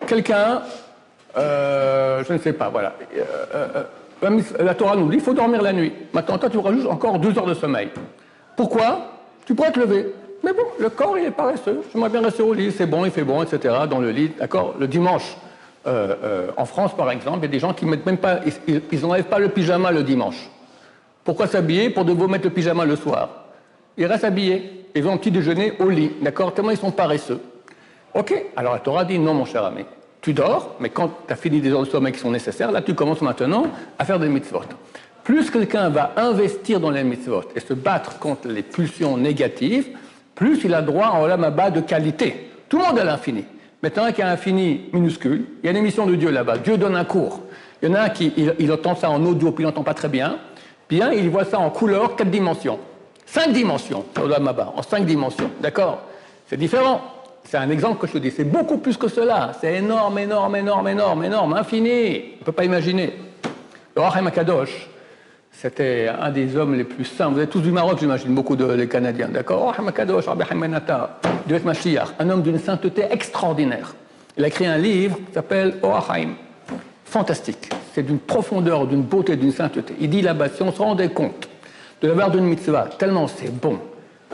[0.07, 0.63] Quelqu'un,
[1.37, 2.95] euh, je ne sais pas, voilà.
[3.17, 3.83] Euh, euh,
[4.23, 5.93] la Torah nous dit il faut dormir la nuit.
[6.13, 7.89] Maintenant, toi, tu rajoutes encore deux heures de sommeil.
[8.57, 9.13] Pourquoi?
[9.47, 10.13] Tu pourrais te lever.
[10.43, 11.83] Mais bon, le corps, il est paresseux.
[11.93, 13.75] J'aimerais bien rester au lit, c'est bon, il fait bon, etc.
[13.91, 14.75] Dans le lit, d'accord?
[14.79, 15.37] Le dimanche,
[15.87, 18.41] euh, euh, en France, par exemple, il y a des gens qui mettent même pas,
[18.67, 20.49] ils- n'enlèvent pas le pyjama le dimanche.
[21.25, 23.29] Pourquoi s'habiller Pour devoir mettre le pyjama le soir?
[23.99, 24.87] Ils restent habillés.
[24.95, 26.55] Ils vont au petit déjeuner au lit, d'accord?
[26.55, 27.41] Tellement ils sont paresseux.
[28.15, 29.85] Ok, alors la Torah dit non, mon cher ami.
[30.21, 32.83] Tu dors, mais quand tu as fini des heures de sommeil qui sont nécessaires, là
[32.83, 33.67] tu commences maintenant
[33.99, 34.63] à faire des mitzvot.
[35.25, 39.89] Plus quelqu'un va investir dans les mitzvot et se battre contre les pulsions négatives,
[40.35, 42.51] plus il a droit olam haba de qualité.
[42.69, 43.45] Tout le monde a l'infini.
[43.83, 46.59] Maintenant, il y a un infini minuscule, il y a une émission de Dieu là-bas.
[46.59, 47.41] Dieu donne un cours.
[47.83, 49.95] Il y en a un qui il, entend ça en audio, puis il n'entend pas
[49.95, 50.37] très bien.
[50.89, 52.79] Bien, il voit ça en couleur, quatre dimensions.
[53.25, 55.51] Cinq dimensions, olam en cinq dimensions.
[55.61, 56.03] D'accord?
[56.47, 57.01] C'est différent.
[57.51, 58.31] C'est un exemple que je te dis.
[58.31, 59.51] C'est beaucoup plus que cela.
[59.61, 61.91] C'est énorme, énorme, énorme, énorme, énorme, infini.
[62.37, 63.13] On ne peut pas imaginer.
[63.97, 64.89] Le Akadosh,
[65.51, 67.29] c'était un des hommes les plus saints.
[67.29, 69.75] Vous êtes tous du Maroc, j'imagine, beaucoup de Canadiens, d'accord?
[69.75, 73.97] Rahim Akadosh, Rabbi Hamenata, Dieu Mashiach, un homme d'une sainteté extraordinaire.
[74.37, 76.35] Il a écrit un livre qui s'appelle Oachaim.
[77.05, 77.69] Fantastique.
[77.93, 79.93] C'est d'une profondeur, d'une beauté, d'une sainteté.
[79.99, 81.49] Il dit là-bas, si on se rendait compte
[82.01, 83.81] de la valeur d'une mitzvah, tellement c'est bon,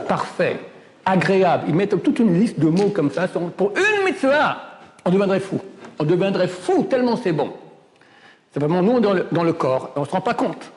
[0.06, 0.58] parfait,
[1.06, 4.58] agréable, il met toute une liste de mots comme ça, pour une mitzvah,
[5.04, 5.60] on deviendrait fou.
[5.98, 7.52] On deviendrait fou tellement c'est bon.
[8.52, 10.70] C'est vraiment nous dans le, dans le corps, et on ne se rend pas compte.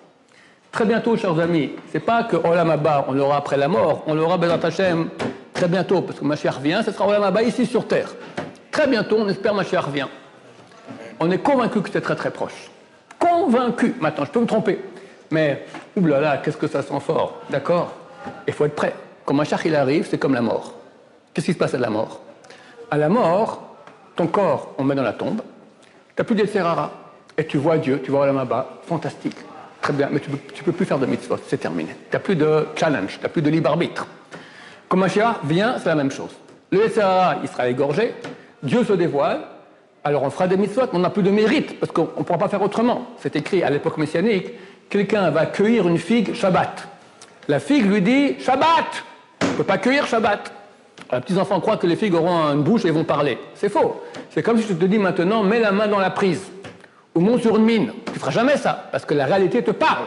[0.71, 4.13] Très bientôt, chers amis, c'est pas que Olam Abba, on l'aura après la mort, on
[4.13, 5.09] l'aura Bezat Hashem
[5.51, 8.09] très bientôt, parce que Mashiach revient, ce sera Olam Abba ici sur terre.
[8.71, 10.07] Très bientôt, on espère Mashiach revient.
[11.19, 12.69] On est convaincu que c'est très très proche.
[13.17, 13.95] Convaincu.
[13.99, 14.79] Maintenant, je peux me tromper.
[15.31, 15.65] Mais,
[15.97, 17.41] oulala, qu'est-ce que ça sent fort.
[17.49, 17.93] D'accord?
[18.47, 18.93] Il faut être prêt.
[19.29, 20.73] Quand Mashiach il arrive, c'est comme la mort.
[21.31, 22.19] Qu'est-ce qui se passe à la mort?
[22.89, 23.75] À la mort,
[24.15, 26.89] ton corps, on met dans la tombe, tu n'as plus d'Etserara.
[27.37, 29.35] Et tu vois Dieu, tu vois Olam Abba, fantastique.
[29.83, 31.95] Très bien, mais tu ne peux, plus faire de mitzvot, c'est terminé.
[32.09, 34.07] Tu n'as plus de challenge, tu n'as plus de libre arbitre.
[34.87, 36.31] Quand Mashiach vient, c'est la même chose.
[36.71, 38.15] Le Etserara, il sera égorgé,
[38.63, 39.41] Dieu se dévoile,
[40.03, 42.39] alors on fera des mitzvot, mais on n'a plus de mérite, parce qu'on ne pourra
[42.39, 43.05] pas faire autrement.
[43.19, 44.49] C'est écrit à l'époque messianique,
[44.89, 46.87] quelqu'un va cueillir une figue Shabbat.
[47.47, 49.03] La figue lui dit Shabbat
[49.59, 50.53] Peut pas cueillir Shabbat.
[51.11, 53.37] Les petits enfants croient que les figues auront une bouche et vont parler.
[53.55, 54.01] C'est faux.
[54.29, 56.49] C'est comme si je te dis maintenant, mets la main dans la prise
[57.13, 57.91] ou monte sur une mine.
[58.05, 60.05] Tu ne feras jamais ça, parce que la réalité te parle.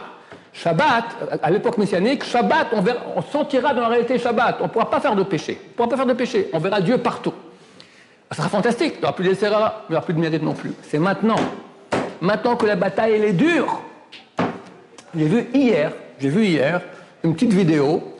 [0.53, 1.03] Shabbat,
[1.43, 2.69] à l'époque messianique, Shabbat,
[3.15, 4.57] on, sentira dans la réalité Shabbat.
[4.59, 5.61] On ne pourra pas faire de péché.
[5.61, 6.49] On ne pourra pas faire de péché.
[6.51, 7.33] On verra Dieu partout.
[8.31, 8.93] Ça sera fantastique.
[8.95, 10.73] Il n'y aura plus d'Essera, il n'y aura plus de mérite non plus.
[10.81, 11.35] C'est maintenant.
[12.21, 13.83] Maintenant que la bataille, est dure.
[15.15, 16.81] J'ai vu hier, j'ai vu hier
[17.23, 18.12] une petite vidéo.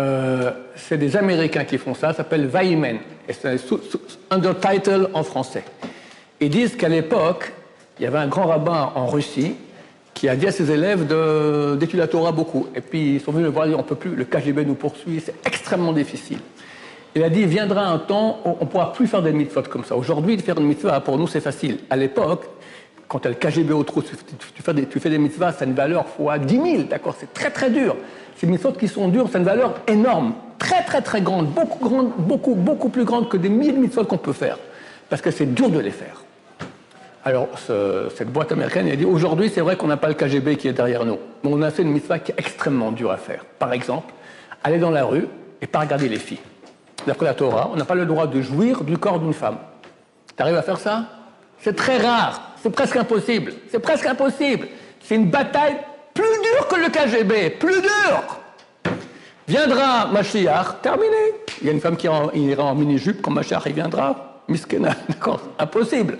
[0.00, 2.98] Euh, c'est des Américains qui font ça, ça s'appelle Vaimen.
[3.28, 3.80] Et c'est sous-
[4.30, 5.62] undertitle en français.
[6.40, 7.52] Ils disent qu'à l'époque,
[7.98, 9.54] il y avait un grand rabbin en Russie
[10.14, 11.06] qui a dit à ses élèves
[11.78, 12.66] d'étudier la Torah beaucoup.
[12.74, 15.20] Et puis ils sont venus le voir dit on peut plus, le KGB nous poursuit,
[15.24, 16.38] c'est extrêmement difficile.
[17.14, 19.84] Il a dit, viendra un temps où on ne pourra plus faire des mitzvot comme
[19.84, 19.96] ça.
[19.96, 21.78] Aujourd'hui, faire une mitzvah, pour nous, c'est facile.
[21.90, 22.44] À l'époque,
[23.10, 24.14] quand tu as le KGB au trou, tu,
[24.62, 27.34] fais des, tu fais des mitzvahs, ça a une valeur fois 10 000, d'accord C'est
[27.34, 27.96] très très dur.
[28.36, 31.80] Ces mitzvot qui sont durs, ça a une valeur énorme, très très très grande, beaucoup,
[31.88, 34.58] grande, beaucoup, beaucoup plus grande que des milliers de mitzvot qu'on peut faire.
[35.08, 36.22] Parce que c'est dur de les faire.
[37.24, 40.56] Alors, ce- cette boîte américaine, elle dit aujourd'hui, c'est vrai qu'on n'a pas le KGB
[40.56, 43.16] qui est derrière nous, mais on a fait une mitzvah qui est extrêmement dure à
[43.16, 43.44] faire.
[43.58, 44.14] Par exemple,
[44.62, 45.26] aller dans la rue
[45.60, 46.38] et pas regarder les filles.
[47.08, 49.56] D'après la Torah, on n'a pas le droit de jouir du corps d'une femme.
[50.36, 51.06] Tu arrives à faire ça?
[51.58, 53.52] C'est très rare, c'est presque impossible.
[53.70, 54.68] C'est presque impossible.
[55.02, 55.76] C'est une bataille
[56.14, 58.40] plus dure que le KGB, plus dure.
[59.46, 61.34] Viendra Mashiach, terminé.
[61.60, 64.42] Il y a une femme qui ira en mini-jupe quand Mashiach il viendra.
[64.48, 66.18] Miskena, d'accord Impossible.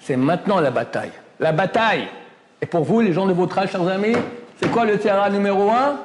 [0.00, 1.12] C'est maintenant la bataille.
[1.40, 2.08] La bataille.
[2.60, 4.16] Et pour vous, les gens de votre âge, chers amis,
[4.60, 6.00] c'est quoi le tiara numéro un?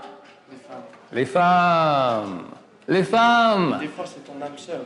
[1.12, 2.44] Les femmes.
[2.88, 3.78] Les femmes.
[3.80, 4.82] Des fois, c'est ton âme sœur.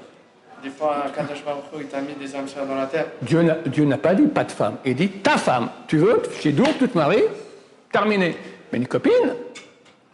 [0.64, 1.44] Des fois, Kadosh
[1.80, 3.06] il t'a mis des âmes sœurs dans la terre.
[3.22, 4.76] Dieu n'a- pas dit pas de femme.
[4.86, 5.70] Il dit ta femme.
[5.88, 7.24] Tu veux Chez Dour, tu te maries
[7.92, 8.36] Terminé.
[8.72, 9.36] Mais une copine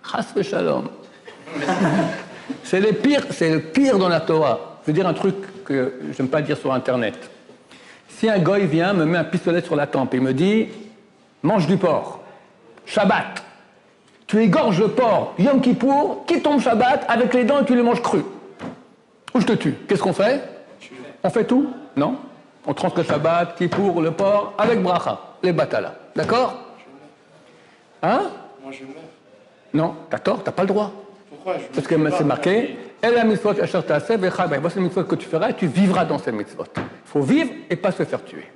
[0.04, 0.90] Chas shalom.
[2.64, 4.80] C'est le pire, c'est le pire dans la Torah.
[4.82, 7.16] Je veux dire un truc que je n'aime pas dire sur Internet.
[8.10, 10.68] Si un goy vient, me met un pistolet sur la tempe et me dit
[11.42, 12.20] mange du porc,
[12.86, 13.44] Shabbat,
[14.28, 17.82] tu égorges le porc, Yom Kippour, qui tombe Shabbat avec les dents et tu les
[17.84, 18.24] manges crus.
[19.34, 19.74] Ou je te tue.
[19.88, 20.41] Qu'est-ce qu'on fait?
[21.24, 21.74] On fait tout?
[21.96, 22.17] Non?
[22.65, 25.96] On transgresse Shabbat, Kippour, le porc, avec bracha, les batala.
[26.15, 26.54] D'accord?
[28.02, 28.22] Hein?
[28.62, 29.04] Moi, je meurs.
[29.74, 30.91] Non, t'as tort, t'as pas le droit.
[31.30, 34.60] Pourquoi je Parce que c'est marqué, Elle la mitzvot asher ta'aseh vecha b'eh.
[34.60, 36.65] Voici les mitzvot que tu feras et tu vivras dans ces mitzvot.
[36.78, 38.48] Il faut vivre et pas se faire tuer.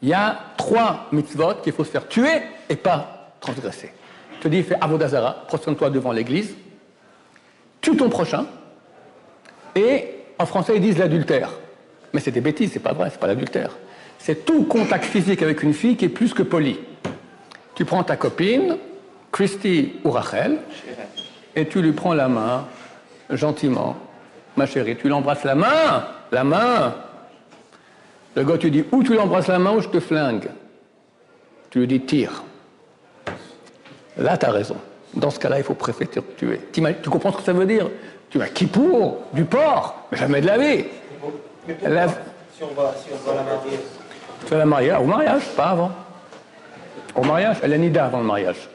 [0.00, 3.92] Il y a trois mitzvot qu'il faut se faire tuer et pas transgresser.
[4.36, 6.54] Je te dis, fais avodazara, prosterne-toi devant l'église,
[7.82, 8.46] tue ton prochain,
[9.74, 10.04] et
[10.38, 11.50] en français ils disent l'adultère.
[12.12, 13.76] Mais c'est des bêtises, c'est pas vrai, c'est pas l'adultère.
[14.18, 16.78] C'est tout contact physique avec une fille qui est plus que poli.
[17.74, 18.76] Tu prends ta copine,
[19.32, 20.58] Christy ou Rachel,
[21.56, 22.66] et tu lui prends la main,
[23.30, 23.96] gentiment,
[24.56, 26.94] ma chérie, tu l'embrasses la main, la main.
[28.36, 30.48] Le gars, tu dis, ou tu l'embrasses la main ou je te flingue.
[31.70, 32.44] Tu lui dis, tire.
[34.16, 34.76] Là, tu as raison.
[35.14, 36.60] Dans ce cas-là, il faut préférer te tuer.
[36.72, 37.88] Tu comprends ce que ça veut dire?
[38.30, 40.84] Tu qui pour Du porc Mais jamais de la vie.
[41.66, 43.78] Mais pourquoi La- si, on va, si on va la marier
[44.44, 45.90] Tu vas la marier au mariage, pas avant.
[47.14, 48.68] Au mariage, elle est nida avant le mariage.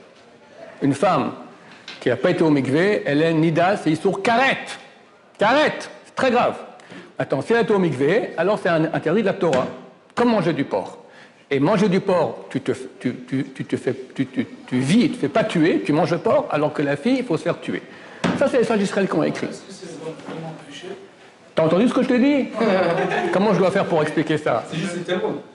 [0.81, 1.31] Une femme
[2.01, 4.57] qui n'a pas été au mikvé, elle est nida, c'est Issour karet.
[5.37, 5.73] Karet,
[6.05, 6.55] c'est très grave.
[7.17, 9.67] Attends, si elle est au mikvé, alors c'est un interdit de la Torah,
[10.13, 10.97] comme manger du porc.
[11.49, 15.03] Et manger du porc, tu te, tu, tu- tu te fais, tu, tu- tu vis,
[15.05, 17.23] tu ne te fais pas tuer, tu manges le porc, alors que la fille, il
[17.25, 17.81] faut se faire tuer.
[18.37, 19.47] Ça, c'est les sages d'Israël qui ont écrit.
[21.55, 22.49] T'as entendu ce que je t'ai dit
[23.33, 24.63] Comment je dois faire pour expliquer ça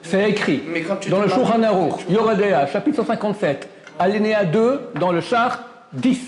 [0.02, 0.62] C'est écrit
[1.10, 6.18] dans te le Shulchan Aruch, Yoredea, chapitre 157, alinéa 2, dans le char 10.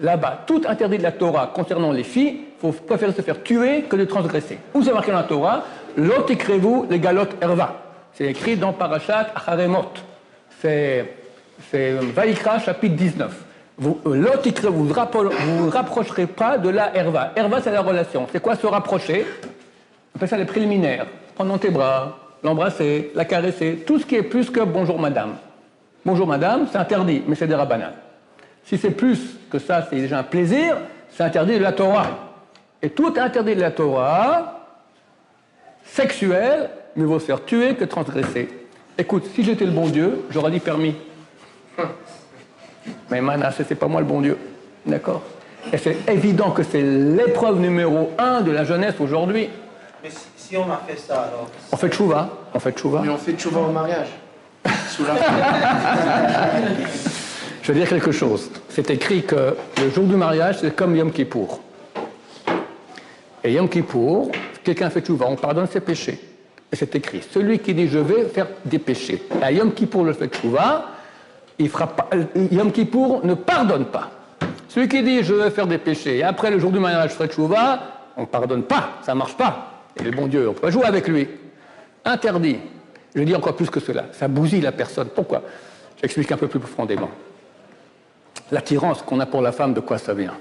[0.00, 3.82] Là-bas, tout interdit de la Torah concernant les filles, il faut préférer se faire tuer
[3.82, 4.58] que de transgresser.
[4.72, 5.64] Où c'est marqué dans la Torah
[5.96, 7.82] Lot écrivez-vous les galotes erva.
[8.14, 9.92] C'est écrit dans Parashat Acharemot.
[10.62, 11.14] C'est
[11.70, 13.47] c'est Vaïkra, chapitre 19.
[13.78, 17.30] Vous, euh, écrivez, vous rappo- vous rapprocherez pas de la erva.
[17.36, 18.26] Erva, c'est la relation.
[18.32, 19.24] C'est quoi se rapprocher?
[20.12, 21.06] On appelle ça les préliminaires.
[21.36, 25.36] Prendre dans tes bras, l'embrasser, la caresser, tout ce qui est plus que bonjour madame.
[26.04, 27.92] Bonjour madame, c'est interdit, mais c'est des rabbinats.
[28.64, 30.76] Si c'est plus que ça, c'est déjà un plaisir,
[31.10, 32.06] c'est interdit de la Torah.
[32.82, 34.66] Et tout interdit de la Torah,
[35.84, 38.48] sexuel, mieux vaut se faire tuer que transgresser.
[38.96, 40.96] Écoute, si j'étais le bon Dieu, j'aurais dit permis.
[43.10, 44.36] Mais Manasseh, c'est pas moi le bon Dieu.
[44.86, 45.22] D'accord?
[45.72, 49.48] Et c'est évident que c'est l'épreuve numéro un de la jeunesse aujourd'hui.
[50.02, 53.00] Mais si, si on a fait ça, alors On fait tchouva, on fait tchouva.
[53.02, 54.08] Mais on fait tchouva au mariage.
[54.88, 55.14] Sous la
[57.62, 58.50] Je veux dire quelque chose.
[58.70, 61.60] C'est écrit que le jour du mariage, c'est comme Yom Kippour.
[63.44, 64.30] Et Yom Kippour,
[64.64, 66.18] quelqu'un fait tchouva, on pardonne ses péchés.
[66.72, 70.04] Et c'est écrit, celui qui dit je vais faire des péchés, et à Yom Kippour
[70.04, 70.86] le fait tchouva,
[71.58, 74.10] il fera pas, euh, Yom Kippour ne pardonne pas.
[74.68, 77.14] Celui qui dit je vais faire des péchés, et après le jour du mariage je
[77.14, 77.80] ferai tchouva,
[78.16, 79.84] on ne pardonne pas, ça ne marche pas.
[79.96, 81.28] Et le bon Dieu, on ne peut pas jouer avec lui.
[82.04, 82.58] Interdit.
[83.14, 85.08] Je dis encore plus que cela, ça bousille la personne.
[85.08, 85.42] Pourquoi?
[86.00, 87.10] J'explique un peu plus profondément.
[88.52, 90.34] L'attirance qu'on a pour la femme, de quoi ça vient?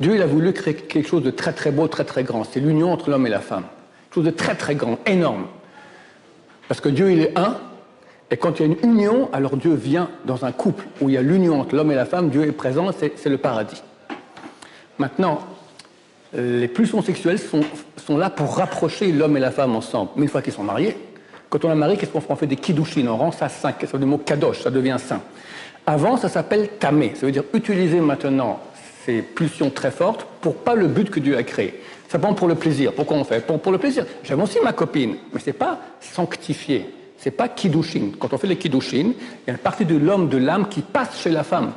[0.00, 2.44] Dieu, il a voulu créer quelque chose de très très beau, très très grand.
[2.44, 3.64] C'est l'union entre l'homme et la femme.
[4.04, 5.46] Quelque chose de très très grand, énorme.
[6.68, 7.58] Parce que Dieu, il est un,
[8.30, 11.14] et quand il y a une union, alors Dieu vient dans un couple où il
[11.14, 13.82] y a l'union entre l'homme et la femme, Dieu est présent, c'est le paradis.
[14.98, 15.40] Maintenant,
[16.32, 20.10] les pulsions sexuelles sont, là pour rapprocher l'homme et la femme ensemble.
[20.16, 20.96] Mais une fois qu'ils sont mariés,
[21.48, 22.32] quand on est marié, qu'est-ce qu'on fait?
[22.32, 23.74] On fait des kiddushin, on rend ça saint.
[23.80, 25.20] Ça veut dire mot kadosh, ça devient saint.
[25.84, 27.12] Avant, ça s'appelle tamé.
[27.16, 28.60] Ça veut dire utiliser maintenant
[29.04, 31.82] ces pulsions très fortes pour pas le but que Dieu a créé.
[32.08, 32.92] Simplement pour le plaisir.
[32.92, 33.44] Pourquoi on fait?
[33.44, 34.06] Pour, pour le plaisir.
[34.22, 36.86] J'aime aussi ma copine, mais c'est pas sanctifié.
[37.20, 38.12] C'est pas kiddushin.
[38.18, 40.80] Quand on fait les kiddushin, il y a une partie de l'homme, de l'âme qui
[40.80, 41.72] passe chez la femme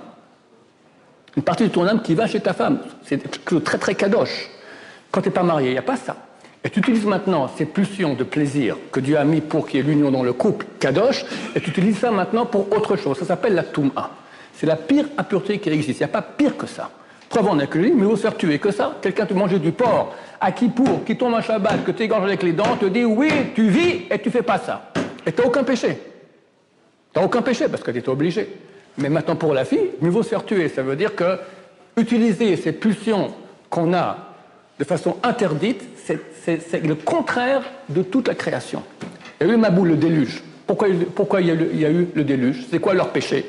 [1.36, 2.79] une partie de ton âme qui va chez ta femme.
[3.03, 3.21] C'est
[3.63, 4.49] très très kadosh.
[5.12, 6.15] Quand tu n'es pas marié, il n'y a pas ça.
[6.63, 9.84] Et tu utilises maintenant ces pulsions de plaisir que Dieu a mis pour qu'il y
[9.84, 11.25] ait l'union dans le couple, kadosh,
[11.56, 13.17] et tu utilises ça maintenant pour autre chose.
[13.17, 14.12] Ça s'appelle la touma.
[14.53, 15.99] C'est la pire impureté qui existe.
[15.99, 16.89] Il n'y a pas pire que ça.
[17.27, 18.95] Preuve en est mais se faire tuer que ça.
[19.01, 22.25] Quelqu'un te mange du porc, à qui pour, qui tombe un Shabbat, que tu égorges
[22.25, 24.93] avec les dents, te dit oui, tu vis et tu fais pas ça.
[25.25, 25.97] Et tu n'as aucun péché.
[27.13, 28.47] Tu n'as aucun péché parce que tu es obligé.
[28.97, 30.69] Mais maintenant pour la fille, mieux vaut se faire tuer.
[30.69, 31.38] Ça veut dire que
[31.97, 33.33] utiliser ces pulsions
[33.69, 34.17] qu'on a
[34.79, 35.83] de façon interdite,
[36.43, 38.83] c'est le contraire de toute la création.
[39.39, 40.43] Il y a eu Mabou, le déluge.
[40.65, 42.65] Pourquoi, pourquoi il, y a eu, il y a eu le déluge?
[42.69, 43.45] C'est quoi leur péché?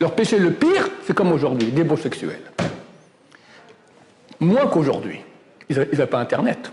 [0.00, 2.40] Leur péché le pire, c'est comme aujourd'hui, débauche sexuelle.
[4.40, 5.20] Moins qu'aujourd'hui.
[5.68, 6.70] Ils n'avaient pas Internet.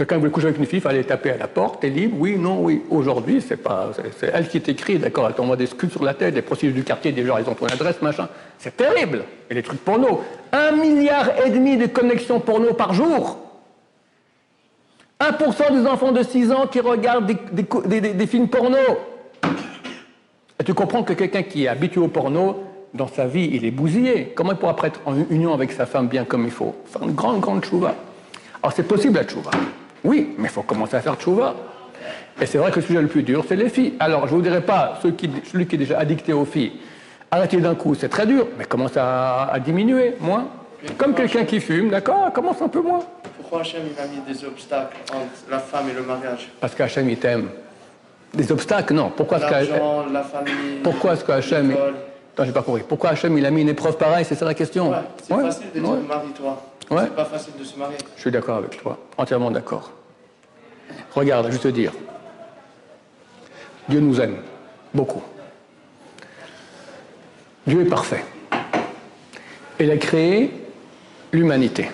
[0.00, 2.38] Quelqu'un voulait coucher avec une fille, il fallait taper à la porte, t'es libre, oui,
[2.38, 2.80] non, oui.
[2.88, 6.32] Aujourd'hui, c'est pas, c'est elle qui t'écrit, d'accord, elle t'envoie des scuds sur la tête,
[6.32, 8.26] des procédures du quartier, des gens, ils ont ton adresse, machin.
[8.56, 9.24] C'est terrible.
[9.50, 10.22] Et les trucs porno.
[10.52, 13.40] Un milliard et demi de connexions porno par jour.
[15.20, 18.78] 1% des enfants de 6 ans qui regardent des, des films porno.
[20.58, 23.70] Et tu comprends que quelqu'un qui est habitué au porno, dans sa vie, il est
[23.70, 24.32] bousillé.
[24.34, 26.74] Comment il pourra être en union avec sa femme bien comme il faut?
[26.86, 27.94] Faire une grande, grande chouva.
[28.62, 29.50] Alors c'est possible la chouva.
[30.04, 31.54] Oui, mais il faut commencer à faire chouva.
[32.40, 33.94] Et c'est vrai que le sujet le plus dur, c'est les filles.
[34.00, 36.72] Alors je ne vous dirai pas, qui, celui qui est déjà addicté aux filles,
[37.30, 40.48] arrêtez d'un coup, c'est très dur, mais commence à, diminuer, moins.
[40.96, 43.00] Comme quelqu'un qui fume, d'accord, commence un peu moins.
[43.36, 46.50] Pourquoi Hachem il a mis des obstacles entre la femme et le mariage?
[46.60, 47.50] Parce qu'Hachem il t'aime.
[48.32, 49.12] Des obstacles, non.
[49.14, 50.78] Pourquoi est-ce que la famille.
[50.82, 51.76] Pourquoi est-ce qu'Hachem.
[52.32, 52.84] Attends, j'ai pas compris.
[52.88, 55.66] Pourquoi Hachem il a mis une épreuve pareille C'est ça la question ouais, C'est facile
[55.74, 56.69] de dire marie-toi.
[56.90, 57.02] Ouais.
[57.04, 57.96] C'est pas facile de se marier.
[58.16, 59.92] Je suis d'accord avec toi, entièrement d'accord.
[61.14, 61.92] Regarde, je vais te dire.
[63.88, 64.36] Dieu nous aime
[64.92, 65.22] beaucoup.
[67.66, 68.24] Dieu est parfait.
[69.78, 70.52] Il a créé
[71.32, 71.88] l'humanité.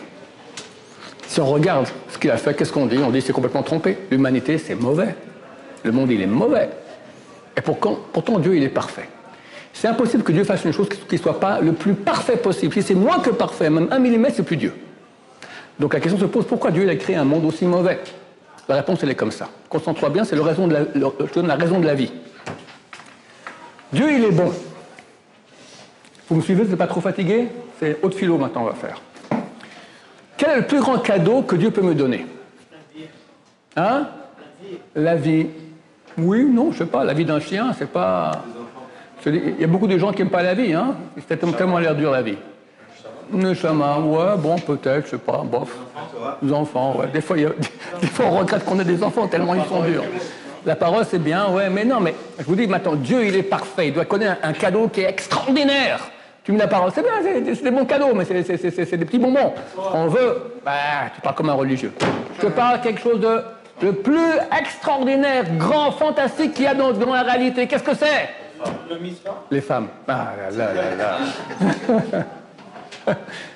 [1.26, 2.98] Si on regarde ce qu'il a fait, qu'est-ce qu'on dit?
[2.98, 3.98] On dit c'est complètement trompé.
[4.10, 5.14] L'humanité, c'est mauvais.
[5.84, 6.70] Le monde, il est mauvais.
[7.56, 9.08] Et pourtant, pourtant, Dieu, il est parfait.
[9.74, 12.72] C'est impossible que Dieu fasse une chose qui ne soit pas le plus parfait possible.
[12.72, 14.72] Si c'est moins que parfait, même un millimètre, c'est plus Dieu.
[15.78, 18.00] Donc la question se pose pourquoi Dieu a créé un monde aussi mauvais?
[18.68, 19.48] La réponse, elle est comme ça.
[19.68, 22.10] Concentre-toi bien, c'est le raison de la, je te donne la raison de la vie.
[23.92, 24.52] Dieu, il est bon.
[26.28, 27.48] Vous me suivez, vous n'êtes pas trop fatigué?
[27.78, 29.00] C'est haute philo maintenant, on va faire.
[30.36, 32.26] Quel est le plus grand cadeau que Dieu peut me donner?
[33.76, 34.08] Hein?
[34.94, 35.46] La vie.
[36.18, 37.04] Oui, non, je sais pas.
[37.04, 38.44] La vie d'un chien, c'est pas.
[39.26, 40.96] Il y a beaucoup de gens qui n'aiment pas la vie, hein
[41.28, 42.38] C'est tellement l'air dur la vie.
[43.32, 45.76] Le chemin, ouais, bon, peut-être, je sais pas, bof.
[46.42, 47.08] Les enfants, ouais.
[47.08, 47.36] Des fois,
[48.00, 50.04] des fois on regrette qu'on ait des enfants tellement ils sont durs.
[50.64, 53.42] La parole, c'est bien, ouais, mais non, mais je vous dis maintenant, Dieu, il est
[53.42, 53.88] parfait.
[53.88, 56.10] Il doit connaître un, cadeau qui est extraordinaire.
[56.42, 59.52] Tu me la parole, c'est bien, c'est des bons cadeaux, mais c'est des petits bonbons.
[59.92, 60.72] On veut, bah,
[61.14, 61.92] tu parles comme un religieux.
[62.36, 63.42] Je te parle quelque chose de
[63.82, 67.66] le plus extraordinaire, grand, fantastique qu'il y a dans, dans la réalité.
[67.66, 68.28] Qu'est-ce que c'est?
[69.50, 69.88] Les femmes.
[70.08, 72.24] Ah là là là là.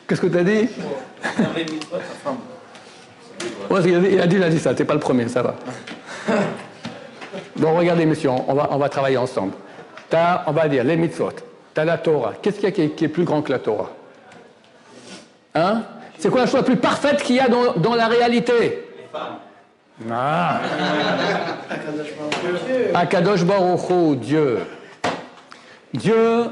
[0.07, 0.69] Qu'est-ce que tu as dit
[3.71, 5.55] ouais, il, a dit, il a dit ça, t'es pas le premier, ça va.
[7.57, 9.53] bon, regardez, messieurs, on va, on va travailler ensemble.
[10.13, 11.33] As, on va dire les mitzvot.
[11.75, 12.35] Tu as la Torah.
[12.41, 13.91] Qu'est-ce qu'il y a qui est, qui est, plus grand que la Torah?
[15.55, 15.83] Hein?
[16.19, 18.89] C'est quoi la chose la plus parfaite qu'il y a dans, dans la réalité?
[18.97, 19.39] Les femmes.
[20.11, 20.61] Ah.
[22.95, 24.61] Akadosh Baruch Dieu.
[25.93, 26.47] Dieu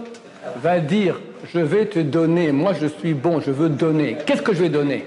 [0.63, 1.19] va dire,
[1.53, 4.17] je vais te donner, moi je suis bon, je veux donner.
[4.27, 5.07] Qu'est-ce que je vais donner?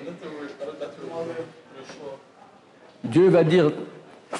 [3.03, 3.71] Dieu va dire,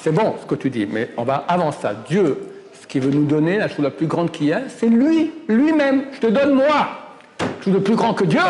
[0.00, 1.94] c'est bon ce que tu dis, mais on va avant ça.
[2.08, 2.38] Dieu,
[2.80, 5.30] ce qu'il veut nous donner, la chose la plus grande qu'il y a, c'est lui,
[5.48, 6.04] lui-même.
[6.12, 6.88] Je te donne moi.
[7.64, 8.40] Chose de plus grand que Dieu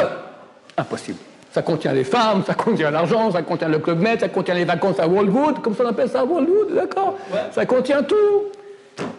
[0.76, 1.18] Impossible.
[1.52, 4.64] Ça contient les femmes, ça contient l'argent, ça contient le club med, ça contient les
[4.64, 7.18] vacances à Wallwood, comme ça on appelle ça à Wallwood, d'accord?
[7.50, 8.44] Ça contient tout.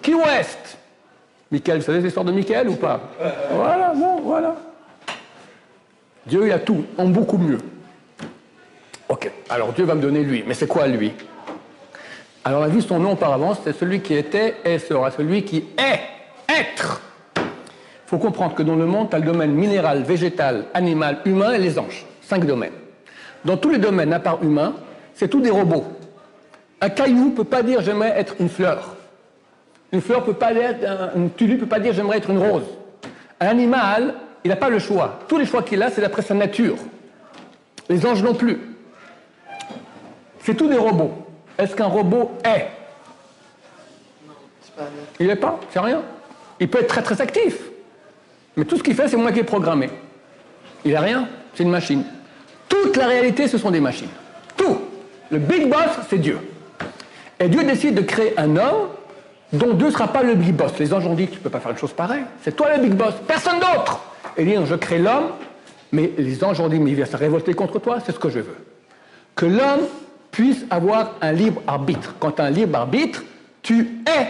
[0.01, 0.77] Key West.
[1.53, 2.99] Michael, vous savez l'histoire de Michael ou pas
[3.51, 4.55] Voilà, bon, voilà.
[6.25, 7.59] Dieu, il a tout, en beaucoup mieux.
[9.07, 10.43] Ok, alors Dieu va me donner lui.
[10.47, 11.13] Mais c'est quoi lui
[12.43, 15.63] Alors on a vu son nom auparavant, c'était celui qui était et sera, celui qui
[15.77, 15.99] est,
[16.49, 17.03] être.
[17.35, 17.43] Il
[18.07, 21.59] faut comprendre que dans le monde, tu as le domaine minéral, végétal, animal, humain et
[21.59, 22.07] les anges.
[22.23, 22.73] Cinq domaines.
[23.45, 24.73] Dans tous les domaines, à part humain,
[25.13, 25.85] c'est tout des robots.
[26.81, 28.95] Un caillou ne peut pas dire j'aimerais être une fleur.
[29.93, 32.65] Une fleur peut pas être, une tulipe peut pas dire j'aimerais être une rose.
[33.39, 35.19] Un animal, il n'a pas le choix.
[35.27, 36.75] Tous les choix qu'il a, c'est d'après sa nature.
[37.89, 38.59] Les anges non plus.
[40.39, 41.13] C'est tout des robots.
[41.59, 42.67] Est-ce qu'un robot est?
[45.19, 46.01] Il n'est pas, c'est rien.
[46.59, 47.59] Il peut être très très actif.
[48.57, 49.91] Mais tout ce qu'il fait, c'est moi qui ai programmé.
[50.85, 52.03] Il n'a rien, c'est une machine.
[52.67, 54.09] Toute la réalité, ce sont des machines.
[54.57, 54.79] Tout.
[55.29, 56.39] Le big boss, c'est Dieu.
[57.39, 58.87] Et Dieu décide de créer un homme
[59.53, 60.71] dont Dieu ne sera pas le big boss.
[60.79, 62.23] Les anges ont dit, tu ne peux pas faire une chose pareille.
[62.41, 63.99] C'est toi le big boss, personne d'autre.
[64.35, 65.31] Et dit, je crée l'homme
[65.91, 68.29] Mais les anges ont dit, mais il vient se révolter contre toi, c'est ce que
[68.29, 68.57] je veux.
[69.35, 69.87] Que l'homme
[70.31, 72.15] puisse avoir un libre arbitre.
[72.19, 73.23] Quand tu as un libre arbitre,
[73.61, 74.27] tu es.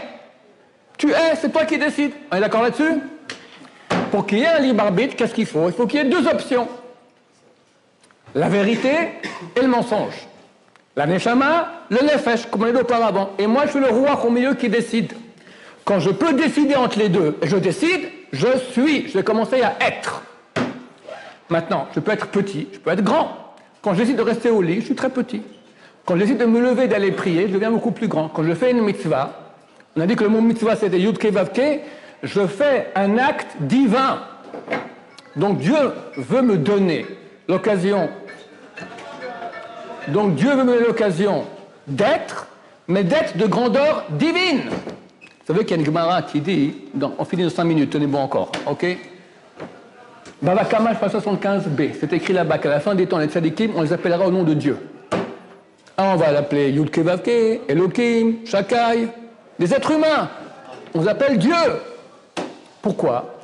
[0.98, 2.12] Tu es, c'est toi qui décides.
[2.32, 3.00] On est d'accord là-dessus?
[4.12, 5.68] Pour qu'il y ait un libre arbitre, qu'est-ce qu'il faut?
[5.68, 6.68] Il faut qu'il y ait deux options.
[8.36, 8.92] La vérité
[9.56, 10.28] et le mensonge.
[10.96, 13.32] La neshama, le nefesh, comme on l'a dit auparavant.
[13.40, 15.14] Et moi, je suis le roi au milieu qui décide.
[15.86, 19.10] Quand je peux décider entre les deux, je décide, je suis.
[19.10, 20.24] Je vais commencer à être.
[21.50, 23.56] Maintenant, je peux être petit, je peux être grand.
[23.82, 25.42] Quand j'hésite de rester au lit, je suis très petit.
[26.06, 28.30] Quand j'hésite de me lever, d'aller prier, je deviens beaucoup plus grand.
[28.30, 29.42] Quand je fais une mitzvah,
[29.96, 31.82] on a dit que le mot mitzvah c'était yudke vavke,
[32.24, 34.22] je fais un acte divin.
[35.36, 35.76] Donc Dieu
[36.18, 37.06] veut me donner
[37.48, 38.10] l'occasion.
[40.10, 41.46] Donc Dieu veut me donner l'occasion
[41.88, 42.48] d'être,
[42.88, 44.62] mais d'être de grandeur divine.
[44.70, 46.74] Vous savez qu'il y a une Gemara qui dit,
[47.18, 48.86] on finit dans 5 minutes, tenez bon encore, ok?
[50.42, 53.94] Baba Kama, 75b, c'est écrit là-bas qu'à la fin des temps, les tzadikim, on les
[53.94, 54.78] appellera au nom de Dieu.
[55.96, 59.08] Ah, on va l'appeler Yudke Vavke, Elohim, Shakai,
[59.60, 60.30] des êtres humains.
[60.94, 61.54] On les appelle Dieu.
[62.82, 63.36] Pourquoi?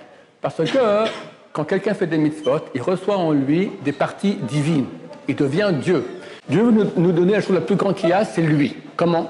[0.41, 1.10] Parce que
[1.53, 4.88] quand quelqu'un fait des mitzvot, il reçoit en lui des parties divines.
[5.28, 6.05] Il devient Dieu.
[6.50, 8.76] Dieu veut nous donner la chose la plus grande qu'il y a, c'est lui.
[8.95, 9.30] Comment?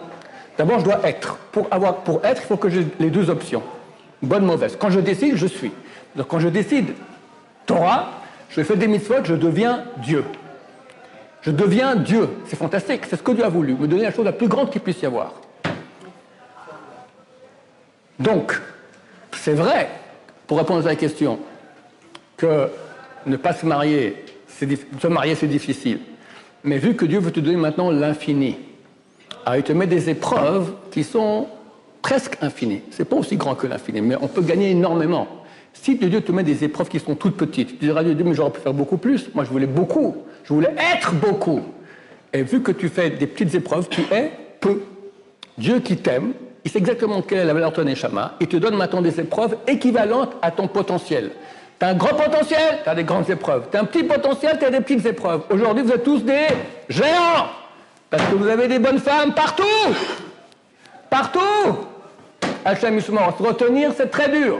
[0.57, 1.38] D'abord, je dois être.
[1.51, 3.63] Pour, avoir, pour être, il faut que j'ai les deux options.
[4.22, 4.78] Bonne, mauvaise.
[4.80, 5.72] Quand je décide, je suis.
[6.15, 6.88] Donc quand je décide
[7.65, 8.11] Torah,
[8.49, 10.24] je fais des mitzvot, je deviens Dieu.
[11.41, 12.30] Je deviens Dieu.
[12.45, 13.01] C'est fantastique.
[13.09, 13.74] C'est ce que Dieu a voulu.
[13.74, 15.34] Me donner la chose la plus grande qu'il puisse y avoir.
[18.20, 18.59] Donc,
[19.32, 19.89] c'est vrai,
[20.45, 21.39] pour répondre à la question,
[22.36, 22.70] que
[23.26, 25.99] ne pas se marier, se marier c'est difficile.
[26.64, 28.57] Mais vu que Dieu veut te donner maintenant l'infini,
[29.45, 31.47] alors il te met des épreuves qui sont
[32.01, 32.82] presque infinies.
[32.91, 35.28] C'est pas aussi grand que l'infini, mais on peut gagner énormément.
[35.74, 38.51] Si Dieu te met des épreuves qui sont toutes petites, tu diras Dieu, mais j'aurais
[38.51, 39.30] pu faire beaucoup plus.
[39.34, 40.18] Moi, je voulais beaucoup.
[40.43, 41.62] Je voulais être beaucoup.
[42.34, 44.82] Et vu que tu fais des petites épreuves, tu es peu.
[45.57, 46.34] Dieu qui t'aime,
[46.66, 49.20] il sait exactement quelle est la valeur de ton échama, il te donne maintenant des
[49.20, 51.32] épreuves équivalentes à ton potentiel.
[51.80, 53.67] Tu as un grand potentiel, tu as des grandes épreuves.
[53.71, 55.43] Tu as un petit potentiel, tu as des petites épreuves.
[55.49, 56.47] Aujourd'hui, vous êtes tous des
[56.89, 57.47] géants.
[58.09, 59.63] Parce que vous avez des bonnes femmes partout.
[61.09, 61.39] Partout.
[62.65, 64.57] Hachem se retenir, c'est très dur.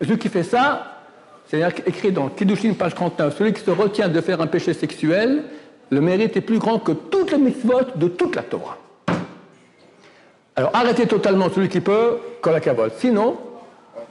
[0.00, 1.00] Celui qui fait ça,
[1.48, 5.44] c'est écrit dans Kiddushin, page 39, celui qui se retient de faire un péché sexuel,
[5.90, 8.78] le mérite est plus grand que toutes les mitzvot de toute la Torah.
[10.56, 12.60] Alors arrêtez totalement celui qui peut, la
[12.98, 13.36] Sinon,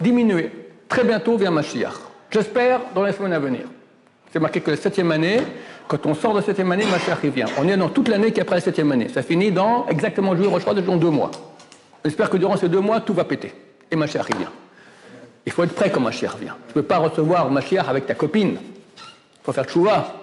[0.02, 0.52] diminuez.
[0.90, 2.03] Très bientôt vient Mashiach.
[2.34, 3.66] J'espère dans les semaines à venir.
[4.32, 5.38] C'est marqué que la septième année,
[5.88, 7.46] quand on sort de la septième année, Mashiach revient.
[7.60, 9.08] On est dans toute l'année qui est après la septième année.
[9.10, 11.30] Ça finit dans exactement le jour, je crois, dans deux mois.
[12.04, 13.54] J'espère que durant ces deux mois, tout va péter.
[13.92, 14.48] Et Mashiach revient.
[15.46, 16.54] Il faut être prêt quand Mashiach revient.
[16.70, 18.58] Tu ne peux pas recevoir Mashiach avec ta copine.
[18.58, 20.16] Il faut faire tchouva.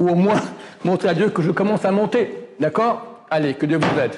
[0.00, 0.40] Ou au moins
[0.82, 2.48] montrer à Dieu que je commence à monter.
[2.58, 3.20] D'accord?
[3.30, 4.14] Allez, que Dieu vous aide.